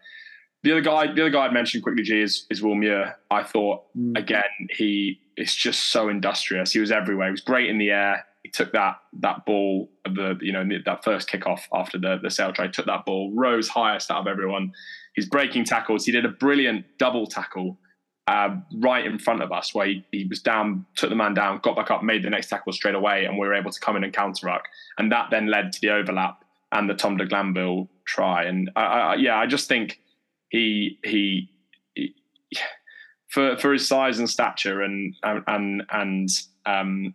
The 0.64 0.72
other 0.72 0.80
guy, 0.80 1.06
the 1.06 1.22
other 1.22 1.30
guy 1.30 1.46
I'd 1.46 1.52
mentioned 1.52 1.84
quickly, 1.84 2.02
G, 2.02 2.20
is, 2.20 2.46
is 2.50 2.62
Will 2.62 2.74
Muir. 2.74 3.16
I 3.30 3.44
thought 3.44 3.84
mm. 3.96 4.18
again, 4.18 4.42
he 4.70 5.20
is 5.36 5.54
just 5.54 5.92
so 5.92 6.08
industrious. 6.08 6.72
He 6.72 6.80
was 6.80 6.90
everywhere. 6.90 7.28
He 7.28 7.32
was 7.32 7.40
great 7.40 7.70
in 7.70 7.78
the 7.78 7.90
air. 7.90 8.24
He 8.48 8.52
took 8.52 8.72
that 8.72 8.96
that 9.20 9.44
ball 9.44 9.90
the 10.06 10.38
you 10.40 10.54
know 10.54 10.66
that 10.86 11.04
first 11.04 11.28
kickoff 11.28 11.60
after 11.74 11.98
the 11.98 12.18
the 12.22 12.30
Sale 12.30 12.54
try. 12.54 12.66
Took 12.66 12.86
that 12.86 13.04
ball, 13.04 13.30
rose 13.34 13.68
highest 13.68 14.10
out 14.10 14.22
of 14.22 14.26
everyone. 14.26 14.72
He's 15.14 15.28
breaking 15.28 15.64
tackles. 15.64 16.06
He 16.06 16.12
did 16.12 16.24
a 16.24 16.30
brilliant 16.30 16.86
double 16.98 17.26
tackle 17.26 17.78
uh, 18.26 18.56
right 18.76 19.04
in 19.04 19.18
front 19.18 19.42
of 19.42 19.52
us, 19.52 19.74
where 19.74 19.86
he, 19.86 20.06
he, 20.12 20.24
was 20.24 20.40
down, 20.40 20.86
took 20.96 21.10
the 21.10 21.16
man 21.16 21.34
down, 21.34 21.60
got 21.62 21.76
back 21.76 21.90
up, 21.90 22.02
made 22.02 22.22
the 22.22 22.30
next 22.30 22.48
tackle 22.48 22.72
straight 22.72 22.94
away, 22.94 23.26
and 23.26 23.38
we 23.38 23.46
were 23.46 23.54
able 23.54 23.70
to 23.70 23.80
come 23.80 23.96
in 23.96 24.04
and 24.04 24.12
counter 24.14 24.48
And 24.96 25.12
that 25.12 25.28
then 25.30 25.48
led 25.48 25.72
to 25.72 25.80
the 25.82 25.90
overlap 25.90 26.42
and 26.72 26.88
the 26.88 26.94
Tom 26.94 27.18
de 27.18 27.26
Glanville 27.26 27.90
try. 28.06 28.44
And 28.44 28.70
I, 28.76 28.82
I, 28.82 29.14
yeah, 29.16 29.36
I 29.36 29.46
just 29.46 29.68
think 29.68 30.00
he, 30.48 30.98
he, 31.04 31.50
he 31.94 32.14
for 33.28 33.58
for 33.58 33.74
his 33.74 33.86
size 33.86 34.18
and 34.18 34.28
stature 34.28 34.80
and 34.80 35.14
and 35.22 35.82
and 35.90 36.28
um, 36.64 37.14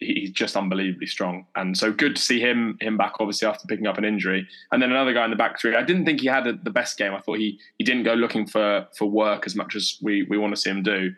he's 0.00 0.30
just 0.30 0.56
unbelievably 0.56 1.06
strong. 1.06 1.46
And 1.56 1.76
so 1.76 1.92
good 1.92 2.16
to 2.16 2.22
see 2.22 2.40
him 2.40 2.76
him 2.80 2.96
back, 2.96 3.14
obviously 3.20 3.48
after 3.48 3.66
picking 3.66 3.86
up 3.86 3.98
an 3.98 4.04
injury. 4.04 4.46
And 4.72 4.82
then 4.82 4.90
another 4.90 5.12
guy 5.12 5.24
in 5.24 5.30
the 5.30 5.36
back 5.36 5.60
three. 5.60 5.74
I 5.74 5.82
didn't 5.82 6.04
think 6.04 6.20
he 6.20 6.26
had 6.26 6.46
a, 6.46 6.52
the 6.52 6.70
best 6.70 6.96
game. 6.98 7.14
I 7.14 7.20
thought 7.20 7.38
he 7.38 7.58
he 7.78 7.84
didn't 7.84 8.04
go 8.04 8.14
looking 8.14 8.46
for 8.46 8.86
for 8.96 9.06
work 9.06 9.44
as 9.46 9.54
much 9.54 9.74
as 9.74 9.98
we 10.02 10.26
we 10.30 10.38
want 10.38 10.54
to 10.54 10.60
see 10.60 10.70
him 10.70 10.82
do. 10.82 11.12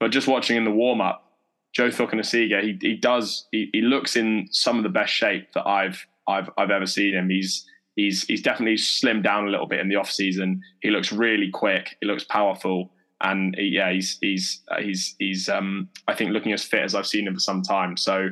But 0.00 0.10
just 0.10 0.28
watching 0.28 0.56
in 0.56 0.64
the 0.64 0.70
warm 0.70 1.00
up, 1.00 1.38
Joe 1.74 1.88
Cokanasiga, 1.88 2.62
he 2.62 2.78
he 2.80 2.96
does 2.96 3.46
he, 3.52 3.70
he 3.72 3.80
looks 3.80 4.16
in 4.16 4.48
some 4.50 4.76
of 4.76 4.82
the 4.82 4.88
best 4.88 5.12
shape 5.12 5.52
that 5.54 5.66
I've 5.66 6.06
I've 6.28 6.50
I've 6.58 6.70
ever 6.70 6.86
seen 6.86 7.14
him. 7.14 7.30
He's 7.30 7.64
he's 7.96 8.24
he's 8.24 8.42
definitely 8.42 8.76
slimmed 8.76 9.22
down 9.22 9.46
a 9.46 9.50
little 9.50 9.66
bit 9.66 9.80
in 9.80 9.88
the 9.88 9.96
off 9.96 10.10
season. 10.10 10.60
He 10.80 10.90
looks 10.90 11.12
really 11.12 11.50
quick. 11.50 11.96
He 12.00 12.06
looks 12.06 12.24
powerful 12.24 12.90
and 13.20 13.54
yeah, 13.58 13.92
he's 13.92 14.18
he's 14.20 14.62
uh, 14.68 14.80
he's 14.80 15.14
he's 15.18 15.48
um, 15.48 15.88
I 16.08 16.14
think 16.14 16.32
looking 16.32 16.52
as 16.52 16.64
fit 16.64 16.82
as 16.82 16.94
I've 16.94 17.06
seen 17.06 17.26
him 17.26 17.34
for 17.34 17.40
some 17.40 17.62
time. 17.62 17.96
So 17.96 18.30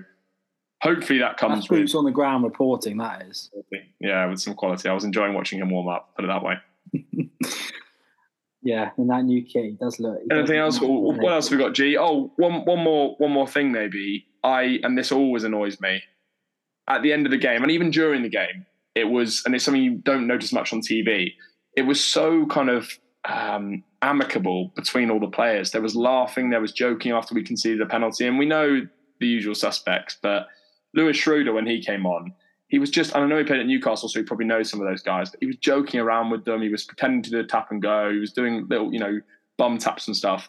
hopefully 0.80 1.20
that 1.20 1.36
comes 1.36 1.56
That's 1.56 1.68
boots 1.68 1.94
with, 1.94 1.98
on 1.98 2.04
the 2.04 2.10
ground 2.10 2.44
reporting. 2.44 2.98
That 2.98 3.22
is 3.22 3.50
yeah, 4.00 4.26
with 4.26 4.40
some 4.40 4.54
quality. 4.54 4.88
I 4.88 4.92
was 4.92 5.04
enjoying 5.04 5.34
watching 5.34 5.60
him 5.60 5.70
warm 5.70 5.88
up. 5.88 6.14
Put 6.16 6.24
it 6.24 6.28
that 6.28 6.42
way. 6.42 6.54
yeah, 8.62 8.90
and 8.96 9.10
that 9.10 9.24
new 9.24 9.42
kit 9.44 9.78
does 9.78 9.98
look. 10.00 10.18
Anything 10.30 10.56
does 10.56 10.76
else? 10.76 10.82
Look 10.82 11.22
what 11.22 11.32
else 11.32 11.48
have 11.48 11.58
we 11.58 11.64
got? 11.64 11.74
G. 11.74 11.96
Oh, 11.96 12.32
one 12.36 12.64
one 12.64 12.80
more 12.80 13.14
one 13.18 13.30
more 13.30 13.46
thing 13.46 13.72
maybe. 13.72 14.26
I 14.44 14.80
and 14.82 14.98
this 14.98 15.12
always 15.12 15.44
annoys 15.44 15.80
me. 15.80 16.02
At 16.88 17.02
the 17.02 17.12
end 17.12 17.26
of 17.26 17.30
the 17.30 17.38
game, 17.38 17.62
and 17.62 17.70
even 17.70 17.92
during 17.92 18.22
the 18.22 18.28
game, 18.28 18.66
it 18.96 19.04
was, 19.04 19.42
and 19.46 19.54
it's 19.54 19.64
something 19.64 19.82
you 19.82 19.96
don't 19.96 20.26
notice 20.26 20.52
much 20.52 20.72
on 20.72 20.80
TV. 20.80 21.34
It 21.76 21.82
was 21.82 22.04
so 22.04 22.44
kind 22.46 22.68
of 22.68 22.90
um, 23.24 23.84
amicable 24.02 24.72
between 24.74 25.10
all 25.10 25.20
the 25.20 25.28
players. 25.28 25.70
There 25.70 25.80
was 25.80 25.96
laughing, 25.96 26.50
there 26.50 26.60
was 26.60 26.72
joking 26.72 27.12
after 27.12 27.34
we 27.34 27.42
conceded 27.42 27.80
a 27.80 27.86
penalty, 27.86 28.26
and 28.26 28.38
we 28.38 28.46
know 28.46 28.86
the 29.20 29.26
usual 29.26 29.54
suspects. 29.54 30.18
But 30.20 30.48
Lewis 30.94 31.16
Schroeder, 31.16 31.52
when 31.52 31.66
he 31.66 31.82
came 31.82 32.04
on, 32.04 32.34
he 32.68 32.78
was 32.78 32.90
just, 32.90 33.14
I 33.14 33.24
know 33.26 33.38
he 33.38 33.44
played 33.44 33.60
at 33.60 33.66
Newcastle, 33.66 34.08
so 34.08 34.18
he 34.18 34.24
probably 34.24 34.46
knows 34.46 34.70
some 34.70 34.80
of 34.80 34.88
those 34.88 35.02
guys, 35.02 35.30
but 35.30 35.40
he 35.40 35.46
was 35.46 35.56
joking 35.56 36.00
around 36.00 36.30
with 36.30 36.44
them. 36.44 36.62
He 36.62 36.68
was 36.68 36.84
pretending 36.84 37.22
to 37.22 37.30
do 37.30 37.40
a 37.40 37.44
tap 37.44 37.70
and 37.70 37.80
go. 37.80 38.10
He 38.10 38.18
was 38.18 38.32
doing 38.32 38.66
little, 38.68 38.92
you 38.92 38.98
know, 38.98 39.20
bum 39.56 39.78
taps 39.78 40.06
and 40.06 40.16
stuff. 40.16 40.48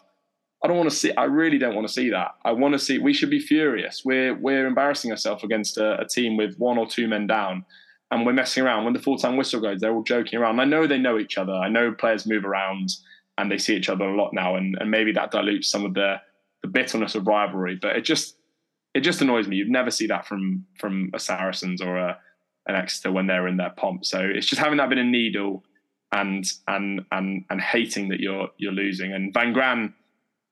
I 0.62 0.68
don't 0.68 0.78
want 0.78 0.88
to 0.88 0.96
see. 0.96 1.14
I 1.14 1.24
really 1.24 1.58
don't 1.58 1.74
want 1.74 1.86
to 1.86 1.92
see 1.92 2.08
that. 2.10 2.36
I 2.44 2.52
want 2.52 2.72
to 2.72 2.78
see. 2.78 2.98
We 2.98 3.12
should 3.12 3.28
be 3.28 3.38
furious. 3.38 4.02
We're 4.02 4.34
we're 4.34 4.66
embarrassing 4.66 5.10
ourselves 5.10 5.44
against 5.44 5.76
a, 5.76 6.00
a 6.00 6.06
team 6.06 6.38
with 6.38 6.56
one 6.56 6.78
or 6.78 6.86
two 6.86 7.06
men 7.06 7.26
down 7.26 7.66
and 8.10 8.24
we're 8.24 8.32
messing 8.32 8.64
around. 8.64 8.84
When 8.84 8.94
the 8.94 9.00
full 9.00 9.18
time 9.18 9.36
whistle 9.36 9.60
goes, 9.60 9.80
they're 9.80 9.92
all 9.92 10.02
joking 10.02 10.38
around. 10.38 10.60
I 10.60 10.64
know 10.64 10.86
they 10.86 10.98
know 10.98 11.18
each 11.18 11.36
other. 11.36 11.52
I 11.52 11.68
know 11.68 11.92
players 11.92 12.26
move 12.26 12.44
around 12.44 12.90
and 13.38 13.50
they 13.50 13.58
see 13.58 13.76
each 13.76 13.88
other 13.88 14.04
a 14.04 14.16
lot 14.16 14.32
now, 14.32 14.56
and, 14.56 14.76
and 14.80 14.90
maybe 14.90 15.12
that 15.12 15.30
dilutes 15.30 15.68
some 15.70 15.84
of 15.84 15.94
the 15.94 16.16
the 16.62 16.68
bitterness 16.68 17.14
of 17.14 17.26
rivalry. 17.26 17.78
But 17.80 17.96
it 17.96 18.02
just 18.02 18.36
it 18.94 19.00
just 19.00 19.20
annoys 19.20 19.48
me. 19.48 19.56
You'd 19.56 19.70
never 19.70 19.90
see 19.90 20.06
that 20.06 20.26
from 20.26 20.66
from 20.78 21.10
a 21.14 21.18
Saracens 21.18 21.80
or 21.80 21.96
a 21.96 22.18
an 22.66 22.76
Exeter 22.76 23.12
when 23.12 23.26
they're 23.26 23.48
in 23.48 23.58
their 23.58 23.70
pomp. 23.76 24.04
So 24.04 24.20
it's 24.20 24.46
just 24.46 24.60
having 24.60 24.78
that 24.78 24.88
bit 24.88 24.98
of 24.98 25.06
needle 25.06 25.62
and 26.12 26.44
and 26.68 27.02
and 27.10 27.44
and 27.50 27.60
hating 27.60 28.08
that 28.08 28.20
you're 28.20 28.48
you're 28.56 28.72
losing. 28.72 29.12
And 29.12 29.34
Van 29.34 29.52
Graan 29.52 29.94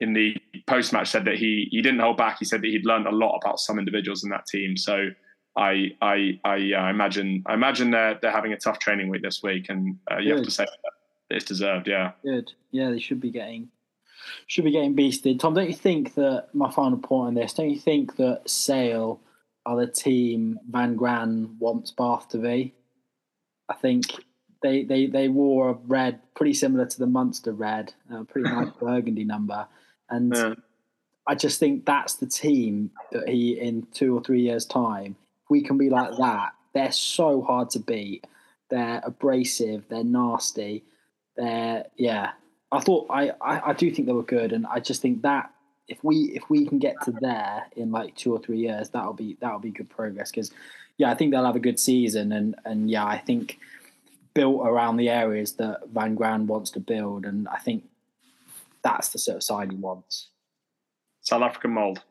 in 0.01 0.12
the 0.12 0.37
post 0.66 0.92
match 0.92 1.09
said 1.09 1.25
that 1.25 1.37
he 1.37 1.68
he 1.71 1.81
didn't 1.81 2.01
hold 2.01 2.16
back. 2.16 2.38
He 2.38 2.45
said 2.45 2.61
that 2.62 2.66
he'd 2.66 2.85
learned 2.85 3.07
a 3.07 3.12
lot 3.12 3.38
about 3.38 3.61
some 3.61 3.79
individuals 3.79 4.25
in 4.25 4.31
that 4.31 4.47
team. 4.47 4.77
So 4.77 5.09
I 5.57 5.90
I 6.03 6.40
I 6.45 6.57
yeah, 6.57 6.83
I 6.83 6.90
imagine 6.90 7.45
I 7.47 7.55
imagine 7.55 7.92
they're 7.92 8.18
they're 8.21 8.33
having 8.33 8.53
a 8.53 8.59
tough 8.59 8.79
training 8.79 9.09
week 9.09 9.23
this 9.23 9.42
week, 9.42 9.66
and 9.68 9.97
uh, 10.11 10.18
you 10.18 10.35
have 10.35 10.45
to 10.45 10.51
say 10.51 10.64
that 10.64 10.91
it's 11.33 11.45
deserved. 11.45 11.88
Yeah, 11.88 12.12
good. 12.25 12.53
Yeah, 12.71 12.90
they 12.90 13.01
should 13.01 13.21
be 13.21 13.31
getting 13.31 13.68
should 14.47 14.64
be 14.64 14.71
getting 14.71 14.97
beasted. 14.97 15.40
Tom, 15.40 15.55
don't 15.55 15.68
you 15.68 15.75
think 15.75 16.14
that 16.14 16.49
my 16.53 16.71
final 16.71 16.99
point 16.99 17.29
on 17.29 17.35
this? 17.35 17.55
Don't 17.55 17.71
you 17.71 17.79
think 17.79 18.16
that 18.16 18.49
Sale 18.49 19.21
are 19.66 19.77
the 19.77 19.87
team 19.87 20.59
Van 20.68 20.97
Graan 20.97 21.57
wants 21.59 21.90
Bath 21.90 22.29
to 22.31 22.38
be? 22.38 22.75
I 23.68 23.75
think 23.75 24.05
they 24.62 24.85
they 24.85 25.07
they 25.07 25.29
wore 25.29 25.71
a 25.71 25.79
red 25.87 26.21
pretty 26.35 26.55
similar 26.55 26.87
to 26.87 26.99
the 26.99 27.07
Munster 27.07 27.53
red, 27.53 27.95
a 28.11 28.25
pretty 28.25 28.51
nice 28.51 28.71
burgundy 28.81 29.25
number, 29.25 29.66
and. 30.09 30.35
Yeah. 30.35 30.55
I 31.25 31.37
just 31.37 31.61
think 31.61 31.85
that's 31.85 32.14
the 32.14 32.27
team 32.27 32.90
that 33.12 33.29
he, 33.29 33.53
in 33.53 33.87
two 33.92 34.16
or 34.16 34.23
three 34.25 34.42
years' 34.42 34.66
time, 34.66 35.14
we 35.49 35.62
can 35.62 35.79
be 35.79 35.88
like 35.88 36.16
that. 36.18 36.53
They're 36.75 36.90
so 36.90 37.42
hard 37.42 37.71
to 37.71 37.79
beat. 37.79 38.27
They're 38.71 39.01
abrasive. 39.05 39.85
They're 39.88 40.03
nasty. 40.03 40.85
They're 41.37 41.85
yeah. 41.97 42.33
I 42.71 42.81
thought 42.81 43.07
I, 43.11 43.31
I, 43.40 43.71
I 43.71 43.73
do 43.75 43.90
think 43.90 44.07
they 44.07 44.14
were 44.14 44.23
good, 44.23 44.53
and 44.53 44.66
I 44.66 44.81
just 44.81 45.03
think 45.03 45.23
that 45.23 45.51
if 45.88 46.03
we 46.03 46.33
if 46.35 46.49
we 46.49 46.66
can 46.66 46.79
get 46.79 46.97
to 47.05 47.12
there 47.21 47.66
in 47.77 47.90
like 47.90 48.16
two 48.16 48.33
or 48.33 48.38
three 48.38 48.59
years, 48.59 48.90
that'll 48.90 49.12
be 49.12 49.37
that'll 49.40 49.59
be 49.59 49.71
good 49.71 49.90
progress. 49.90 50.31
Because 50.31 50.53
yeah, 50.97 51.11
I 51.11 51.14
think 51.14 51.33
they'll 51.33 51.45
have 51.45 51.57
a 51.57 51.61
good 51.61 51.79
season, 51.79 52.33
and 52.33 52.55
and 52.64 52.90
yeah, 52.90 53.05
I 53.05 53.18
think 53.18 53.59
built 54.35 54.66
around 54.66 54.97
the 54.97 55.11
areas 55.11 55.53
that 55.55 55.81
Van 55.92 56.14
Graan 56.14 56.47
wants 56.47 56.71
to 56.73 56.81
build, 56.81 57.27
and 57.27 57.47
I 57.49 57.59
think 57.59 57.85
that's 58.83 59.11
the 59.11 59.18
sort 59.18 59.37
of 59.37 59.42
side 59.42 59.71
he 59.71 59.77
wants. 59.77 60.29
South 61.21 61.42
African 61.42 61.73
mold. 61.73 62.03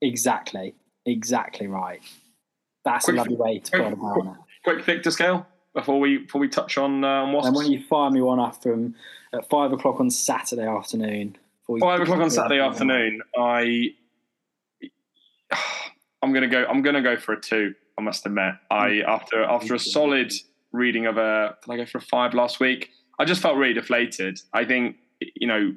Exactly, 0.00 0.74
exactly 1.06 1.66
right. 1.66 2.00
That's 2.84 3.04
quick, 3.04 3.16
a 3.16 3.18
lovely 3.18 3.36
way 3.36 3.58
to 3.58 3.70
quick, 3.70 3.98
put 3.98 4.26
it. 4.26 4.32
Quick 4.64 4.84
Victor 4.84 5.10
scale 5.10 5.46
before 5.74 6.00
we 6.00 6.18
before 6.18 6.40
we 6.40 6.48
touch 6.48 6.78
on 6.78 7.04
uh, 7.04 7.30
Wasps. 7.30 7.48
And 7.48 7.56
when 7.56 7.70
you 7.70 7.82
fire 7.82 8.10
me 8.10 8.20
one 8.20 8.38
off 8.38 8.62
from 8.62 8.94
at 9.32 9.48
five 9.48 9.72
o'clock 9.72 10.00
on 10.00 10.10
Saturday 10.10 10.66
afternoon. 10.66 11.36
Five 11.80 12.00
o'clock 12.00 12.18
on 12.18 12.30
Saturday 12.30 12.60
afternoon. 12.60 13.22
I 13.38 13.94
I'm 16.22 16.32
gonna 16.32 16.48
go. 16.48 16.64
I'm 16.64 16.82
gonna 16.82 17.02
go 17.02 17.16
for 17.16 17.32
a 17.32 17.40
two. 17.40 17.74
I 17.98 18.02
must 18.02 18.26
admit. 18.26 18.54
I 18.70 18.88
mm. 18.88 19.08
after 19.08 19.42
after 19.42 19.74
a 19.74 19.78
solid 19.78 20.32
reading 20.72 21.06
of 21.06 21.16
a. 21.18 21.56
Did 21.64 21.72
I 21.72 21.76
go 21.76 21.86
for 21.86 21.98
a 21.98 22.02
five 22.02 22.34
last 22.34 22.60
week? 22.60 22.90
I 23.18 23.24
just 23.24 23.40
felt 23.42 23.56
really 23.56 23.74
deflated. 23.74 24.40
I 24.52 24.64
think 24.64 24.96
you 25.36 25.46
know, 25.46 25.74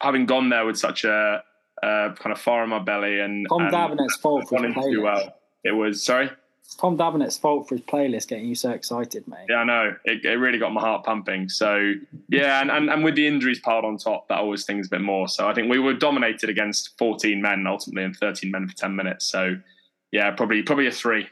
having 0.00 0.26
gone 0.26 0.48
there 0.48 0.66
with 0.66 0.78
such 0.78 1.04
a, 1.04 1.42
a 1.82 2.14
kind 2.16 2.32
of 2.32 2.40
fire 2.40 2.64
in 2.64 2.70
my 2.70 2.78
belly 2.78 3.20
and 3.20 3.46
Tom 3.48 3.62
and, 3.62 3.72
Davenant's 3.72 4.16
fault 4.16 4.48
for 4.48 4.56
wanting 4.56 4.74
to 4.74 4.98
well. 4.98 5.34
It 5.64 5.72
was 5.72 6.02
sorry. 6.02 6.30
Tom 6.76 6.98
Davenant's 6.98 7.38
fault 7.38 7.66
for 7.66 7.76
his 7.76 7.84
playlist 7.84 8.28
getting 8.28 8.46
you 8.46 8.54
so 8.54 8.70
excited, 8.70 9.26
mate. 9.26 9.46
Yeah, 9.48 9.56
I 9.56 9.64
know. 9.64 9.96
It, 10.04 10.24
it 10.24 10.34
really 10.34 10.58
got 10.58 10.72
my 10.72 10.80
heart 10.80 11.04
pumping. 11.04 11.48
So, 11.48 11.94
yeah, 12.28 12.60
and, 12.60 12.70
and, 12.70 12.90
and 12.90 13.02
with 13.02 13.14
the 13.14 13.26
injuries 13.26 13.58
piled 13.58 13.86
on 13.86 13.96
top, 13.96 14.28
that 14.28 14.38
always 14.38 14.64
things 14.64 14.86
a 14.86 14.90
bit 14.90 15.00
more. 15.00 15.28
So 15.28 15.48
I 15.48 15.54
think 15.54 15.70
we 15.70 15.78
were 15.78 15.94
dominated 15.94 16.50
against 16.50 16.96
14 16.98 17.40
men 17.40 17.66
ultimately 17.66 18.04
and 18.04 18.14
13 18.14 18.50
men 18.50 18.68
for 18.68 18.76
10 18.76 18.94
minutes. 18.94 19.24
So, 19.24 19.56
yeah, 20.12 20.30
probably 20.32 20.62
probably 20.62 20.86
a 20.86 20.92
three. 20.92 21.28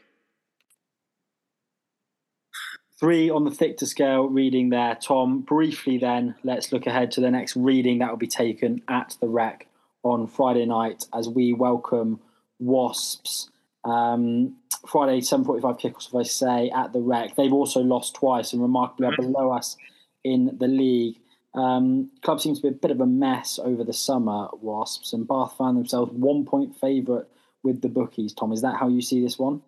Three 2.99 3.29
on 3.29 3.45
the 3.45 3.51
Thickter 3.51 3.85
scale 3.85 4.27
reading 4.27 4.69
there. 4.69 4.95
Tom, 4.95 5.41
briefly 5.41 5.99
then, 5.99 6.33
let's 6.43 6.71
look 6.71 6.87
ahead 6.87 7.11
to 7.11 7.21
the 7.21 7.29
next 7.29 7.55
reading 7.55 7.99
that 7.99 8.09
will 8.09 8.17
be 8.17 8.25
taken 8.25 8.81
at 8.87 9.15
the 9.21 9.27
Rec 9.27 9.67
on 10.01 10.25
Friday 10.25 10.65
night 10.65 11.05
as 11.13 11.29
we 11.29 11.53
welcome 11.53 12.19
Wasps 12.57 13.51
um, 13.87 14.55
Friday, 14.87 15.21
7.45 15.21 15.79
kickoffs, 15.79 16.07
if 16.07 16.15
I 16.15 16.23
say, 16.23 16.69
at 16.69 16.93
the 16.93 16.99
Rec. 16.99 17.35
They've 17.35 17.53
also 17.53 17.81
lost 17.81 18.15
twice 18.15 18.53
and 18.53 18.61
remarkably 18.61 19.07
are 19.07 19.15
below 19.15 19.51
us 19.51 19.77
in 20.23 20.57
the 20.59 20.67
league. 20.67 21.17
Um, 21.55 22.11
club 22.21 22.39
seems 22.39 22.59
to 22.59 22.69
be 22.69 22.75
a 22.75 22.79
bit 22.79 22.91
of 22.91 23.01
a 23.01 23.05
mess 23.05 23.59
over 23.63 23.83
the 23.83 23.93
summer, 23.93 24.49
Wasps, 24.61 25.13
and 25.13 25.27
Bath 25.27 25.55
found 25.57 25.77
themselves 25.77 26.11
one 26.13 26.45
point 26.45 26.75
favourite 26.79 27.25
with 27.63 27.81
the 27.81 27.89
bookies. 27.89 28.33
Tom, 28.33 28.51
is 28.51 28.61
that 28.61 28.77
how 28.77 28.87
you 28.87 29.01
see 29.01 29.21
this 29.21 29.39
one? 29.39 29.61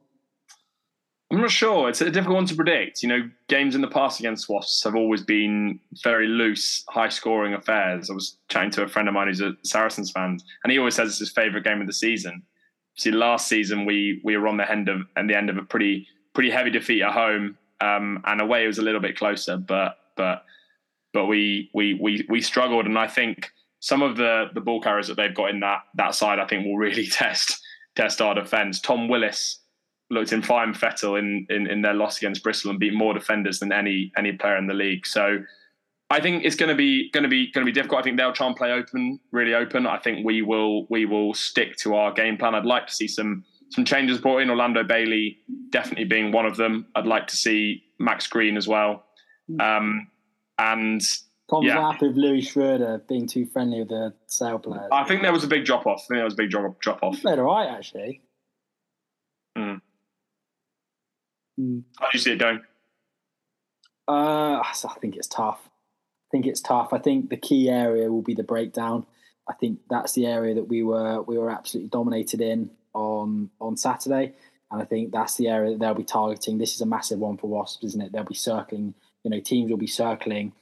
I'm 1.31 1.41
not 1.41 1.51
sure. 1.51 1.89
It's 1.89 2.01
a 2.01 2.09
difficult 2.09 2.35
one 2.35 2.45
to 2.47 2.55
predict. 2.55 3.03
You 3.03 3.09
know, 3.09 3.29
games 3.47 3.75
in 3.75 3.81
the 3.81 3.87
past 3.87 4.19
against 4.19 4.49
Wasps 4.49 4.83
have 4.83 4.95
always 4.95 5.21
been 5.21 5.79
very 6.03 6.27
loose, 6.27 6.83
high 6.89 7.09
scoring 7.09 7.53
affairs. 7.53 8.09
I 8.09 8.13
was 8.13 8.37
chatting 8.49 8.71
to 8.71 8.83
a 8.83 8.87
friend 8.87 9.07
of 9.07 9.13
mine 9.13 9.27
who's 9.27 9.41
a 9.41 9.53
Saracens 9.63 10.11
fan, 10.11 10.39
and 10.63 10.71
he 10.71 10.79
always 10.79 10.95
says 10.95 11.09
it's 11.09 11.19
his 11.19 11.31
favourite 11.31 11.63
game 11.63 11.81
of 11.81 11.87
the 11.87 11.93
season 11.93 12.43
see 12.99 13.11
last 13.11 13.47
season 13.47 13.85
we 13.85 14.21
we 14.23 14.37
were 14.37 14.47
on 14.47 14.57
the 14.57 14.69
end 14.69 14.89
of 14.89 15.01
and 15.15 15.29
the 15.29 15.35
end 15.35 15.49
of 15.49 15.57
a 15.57 15.63
pretty 15.63 16.07
pretty 16.33 16.49
heavy 16.49 16.69
defeat 16.69 17.01
at 17.01 17.11
home 17.11 17.57
um, 17.81 18.21
and 18.25 18.41
away 18.41 18.63
it 18.63 18.67
was 18.67 18.77
a 18.77 18.83
little 18.83 19.01
bit 19.01 19.17
closer 19.17 19.57
but 19.57 19.97
but 20.15 20.43
but 21.13 21.25
we 21.25 21.69
we 21.73 21.95
we 21.95 22.25
we 22.29 22.41
struggled 22.41 22.85
and 22.85 22.97
I 22.97 23.07
think 23.07 23.51
some 23.79 24.01
of 24.01 24.17
the 24.17 24.47
the 24.53 24.61
ball 24.61 24.81
carriers 24.81 25.07
that 25.07 25.15
they've 25.15 25.35
got 25.35 25.49
in 25.49 25.59
that 25.61 25.81
that 25.95 26.15
side 26.15 26.39
I 26.39 26.45
think 26.45 26.65
will 26.65 26.77
really 26.77 27.07
test 27.11 27.59
test 27.95 28.21
our 28.21 28.35
defence. 28.35 28.79
Tom 28.79 29.07
Willis 29.07 29.59
looked 30.11 30.31
in 30.31 30.41
fine 30.41 30.73
fettle 30.73 31.15
in, 31.15 31.45
in 31.49 31.67
in 31.67 31.81
their 31.81 31.93
loss 31.93 32.17
against 32.17 32.43
Bristol 32.43 32.71
and 32.71 32.79
beat 32.79 32.93
more 32.93 33.13
defenders 33.13 33.59
than 33.59 33.71
any 33.71 34.11
any 34.17 34.33
player 34.33 34.57
in 34.57 34.67
the 34.67 34.73
league. 34.73 35.05
So 35.05 35.39
I 36.11 36.19
think 36.19 36.43
it's 36.43 36.55
going 36.55 36.69
to 36.69 36.75
be 36.75 37.11
going 37.11 37.23
to 37.23 37.29
be 37.29 37.51
going 37.51 37.65
to 37.65 37.71
be 37.71 37.73
difficult. 37.73 37.99
I 37.99 38.03
think 38.03 38.17
they'll 38.17 38.33
try 38.33 38.47
and 38.47 38.55
play 38.55 38.71
open, 38.71 39.19
really 39.31 39.53
open. 39.53 39.85
I 39.85 39.99
think 39.99 40.25
we 40.25 40.41
will 40.41 40.87
we 40.89 41.05
will 41.05 41.33
stick 41.33 41.75
to 41.77 41.95
our 41.95 42.11
game 42.11 42.37
plan. 42.37 42.55
I'd 42.55 42.65
like 42.65 42.87
to 42.87 42.93
see 42.93 43.07
some 43.07 43.43
some 43.69 43.85
changes 43.85 44.17
brought 44.17 44.39
in. 44.39 44.49
Orlando 44.49 44.83
Bailey 44.83 45.37
definitely 45.69 46.05
being 46.05 46.31
one 46.31 46.45
of 46.45 46.57
them. 46.57 46.87
I'd 46.95 47.05
like 47.05 47.27
to 47.27 47.35
see 47.37 47.83
Max 47.99 48.25
Green 48.27 48.57
as 48.57 48.67
well. 48.67 49.05
Um, 49.59 50.07
and 50.57 51.01
yeah. 51.61 51.91
with 52.01 52.15
Louis 52.15 52.41
Schreuder 52.41 53.07
being 53.07 53.27
too 53.27 53.45
friendly 53.45 53.79
with 53.79 53.89
the 53.89 54.13
Sale 54.27 54.59
players. 54.59 54.89
I 54.91 55.03
think 55.03 55.21
there 55.21 55.33
was 55.33 55.43
a 55.43 55.47
big 55.47 55.65
drop 55.65 55.87
off. 55.87 56.01
I 56.05 56.07
think 56.07 56.17
there 56.17 56.25
was 56.25 56.33
a 56.33 56.37
big 56.37 56.49
drop 56.49 56.79
drop 56.79 56.99
off. 57.03 57.21
Played 57.21 57.39
all 57.39 57.45
right 57.45 57.67
actually. 57.69 58.21
Mm. 59.57 59.81
Mm. 61.59 61.83
How 61.99 62.05
do 62.05 62.11
you 62.13 62.19
see 62.19 62.31
it 62.31 62.39
going? 62.39 62.61
Uh, 64.07 64.59
I 64.59 64.73
think 65.01 65.15
it's 65.15 65.27
tough. 65.27 65.69
Think 66.31 66.45
it's 66.45 66.61
tough. 66.61 66.93
I 66.93 66.99
think 66.99 67.29
the 67.29 67.37
key 67.37 67.69
area 67.69 68.11
will 68.11 68.21
be 68.21 68.35
the 68.35 68.43
breakdown. 68.43 69.05
I 69.47 69.53
think 69.53 69.79
that's 69.89 70.13
the 70.13 70.27
area 70.27 70.53
that 70.55 70.67
we 70.67 70.83
were 70.83 71.21
we 71.23 71.37
were 71.37 71.49
absolutely 71.49 71.89
dominated 71.89 72.39
in 72.41 72.69
on 72.93 73.49
on 73.59 73.77
Saturday, 73.77 74.33
and 74.71 74.81
I 74.81 74.85
think 74.85 75.11
that's 75.11 75.37
the 75.37 75.47
area 75.47 75.71
that 75.71 75.79
they'll 75.79 75.95
be 75.95 76.03
targeting. 76.03 76.57
This 76.57 76.75
is 76.75 76.81
a 76.81 76.85
massive 76.85 77.19
one 77.19 77.37
for 77.37 77.47
Wasps, 77.47 77.83
isn't 77.83 78.01
it? 78.01 78.11
They'll 78.11 78.23
be 78.23 78.35
circling. 78.35 78.93
You 79.23 79.31
know, 79.31 79.39
teams 79.39 79.69
will 79.69 79.77
be 79.77 79.87
circling 79.87 80.53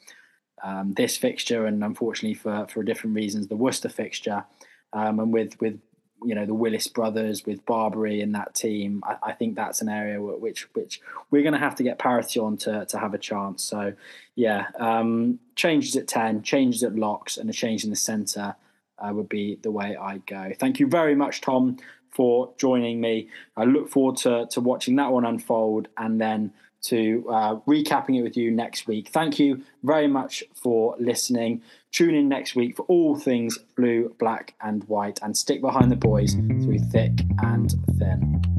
um, 0.64 0.94
this 0.94 1.18
fixture, 1.18 1.66
and 1.66 1.84
unfortunately 1.84 2.36
for 2.36 2.66
for 2.68 2.82
different 2.82 3.16
reasons, 3.16 3.48
the 3.48 3.58
Worcester 3.58 3.90
fixture, 3.90 4.46
um, 4.94 5.20
and 5.20 5.34
with 5.34 5.60
with 5.60 5.80
you 6.28 6.36
know 6.36 6.46
the 6.46 6.54
Willis 6.54 6.88
brothers 6.88 7.46
with 7.46 7.66
Barbeary 7.66 8.22
and 8.22 8.36
that 8.36 8.54
team. 8.54 9.02
I, 9.06 9.30
I 9.30 9.32
think 9.32 9.56
that's 9.56 9.82
an 9.82 9.88
area 9.88 10.22
which 10.22 10.68
which 10.74 11.00
we're 11.32 11.42
going 11.42 11.54
to 11.54 11.60
have 11.60 11.76
to 11.76 11.84
get 11.84 12.00
parity 12.00 12.40
on 12.40 12.58
to 12.58 12.86
to 12.86 13.00
have 13.00 13.14
a 13.14 13.18
chance. 13.18 13.64
So 13.64 13.94
yeah, 14.36 14.68
um, 14.78 15.40
changes 15.56 15.96
at 15.96 16.08
ten, 16.08 16.44
changes 16.44 16.84
at 16.84 16.96
locks, 16.96 17.38
and 17.38 17.50
a 17.50 17.54
change 17.54 17.86
in 17.86 17.90
the 17.90 17.96
centre 17.96 18.56
uh, 19.00 19.12
would 19.14 19.30
be 19.30 19.58
the 19.62 19.72
way 19.72 19.96
I 19.96 20.18
go. 20.18 20.52
Thank 20.60 20.82
you 20.82 20.88
very 20.88 21.16
much, 21.16 21.40
Tom, 21.40 21.78
for 22.12 22.52
joining 22.58 23.00
me. 23.00 23.30
I 23.56 23.64
look 23.64 23.88
forward 23.90 24.18
to 24.18 24.48
to 24.52 24.60
watching 24.60 24.98
that 24.98 25.14
one 25.14 25.24
unfold 25.24 25.88
and 25.98 26.20
then 26.20 26.52
to 26.84 27.26
uh, 27.30 27.56
recapping 27.68 28.18
it 28.20 28.22
with 28.22 28.36
you 28.36 28.52
next 28.52 28.86
week. 28.86 29.08
Thank 29.10 29.40
you 29.40 29.64
very 29.84 30.08
much 30.08 30.44
for 30.54 30.96
listening. 31.00 31.62
Tune 31.92 32.16
in 32.16 32.28
next 32.28 32.56
week 32.56 32.76
for 32.76 32.84
all 32.84 33.18
things 33.18 33.58
blue, 33.76 34.14
black, 34.20 34.54
and 34.62 34.84
white, 34.86 35.20
and 35.22 35.36
stick 35.36 35.62
behind 35.62 35.92
the 35.92 35.96
boys 35.96 36.34
through 36.34 36.80
thick 36.80 37.14
and 37.42 37.74
thin. 37.98 38.57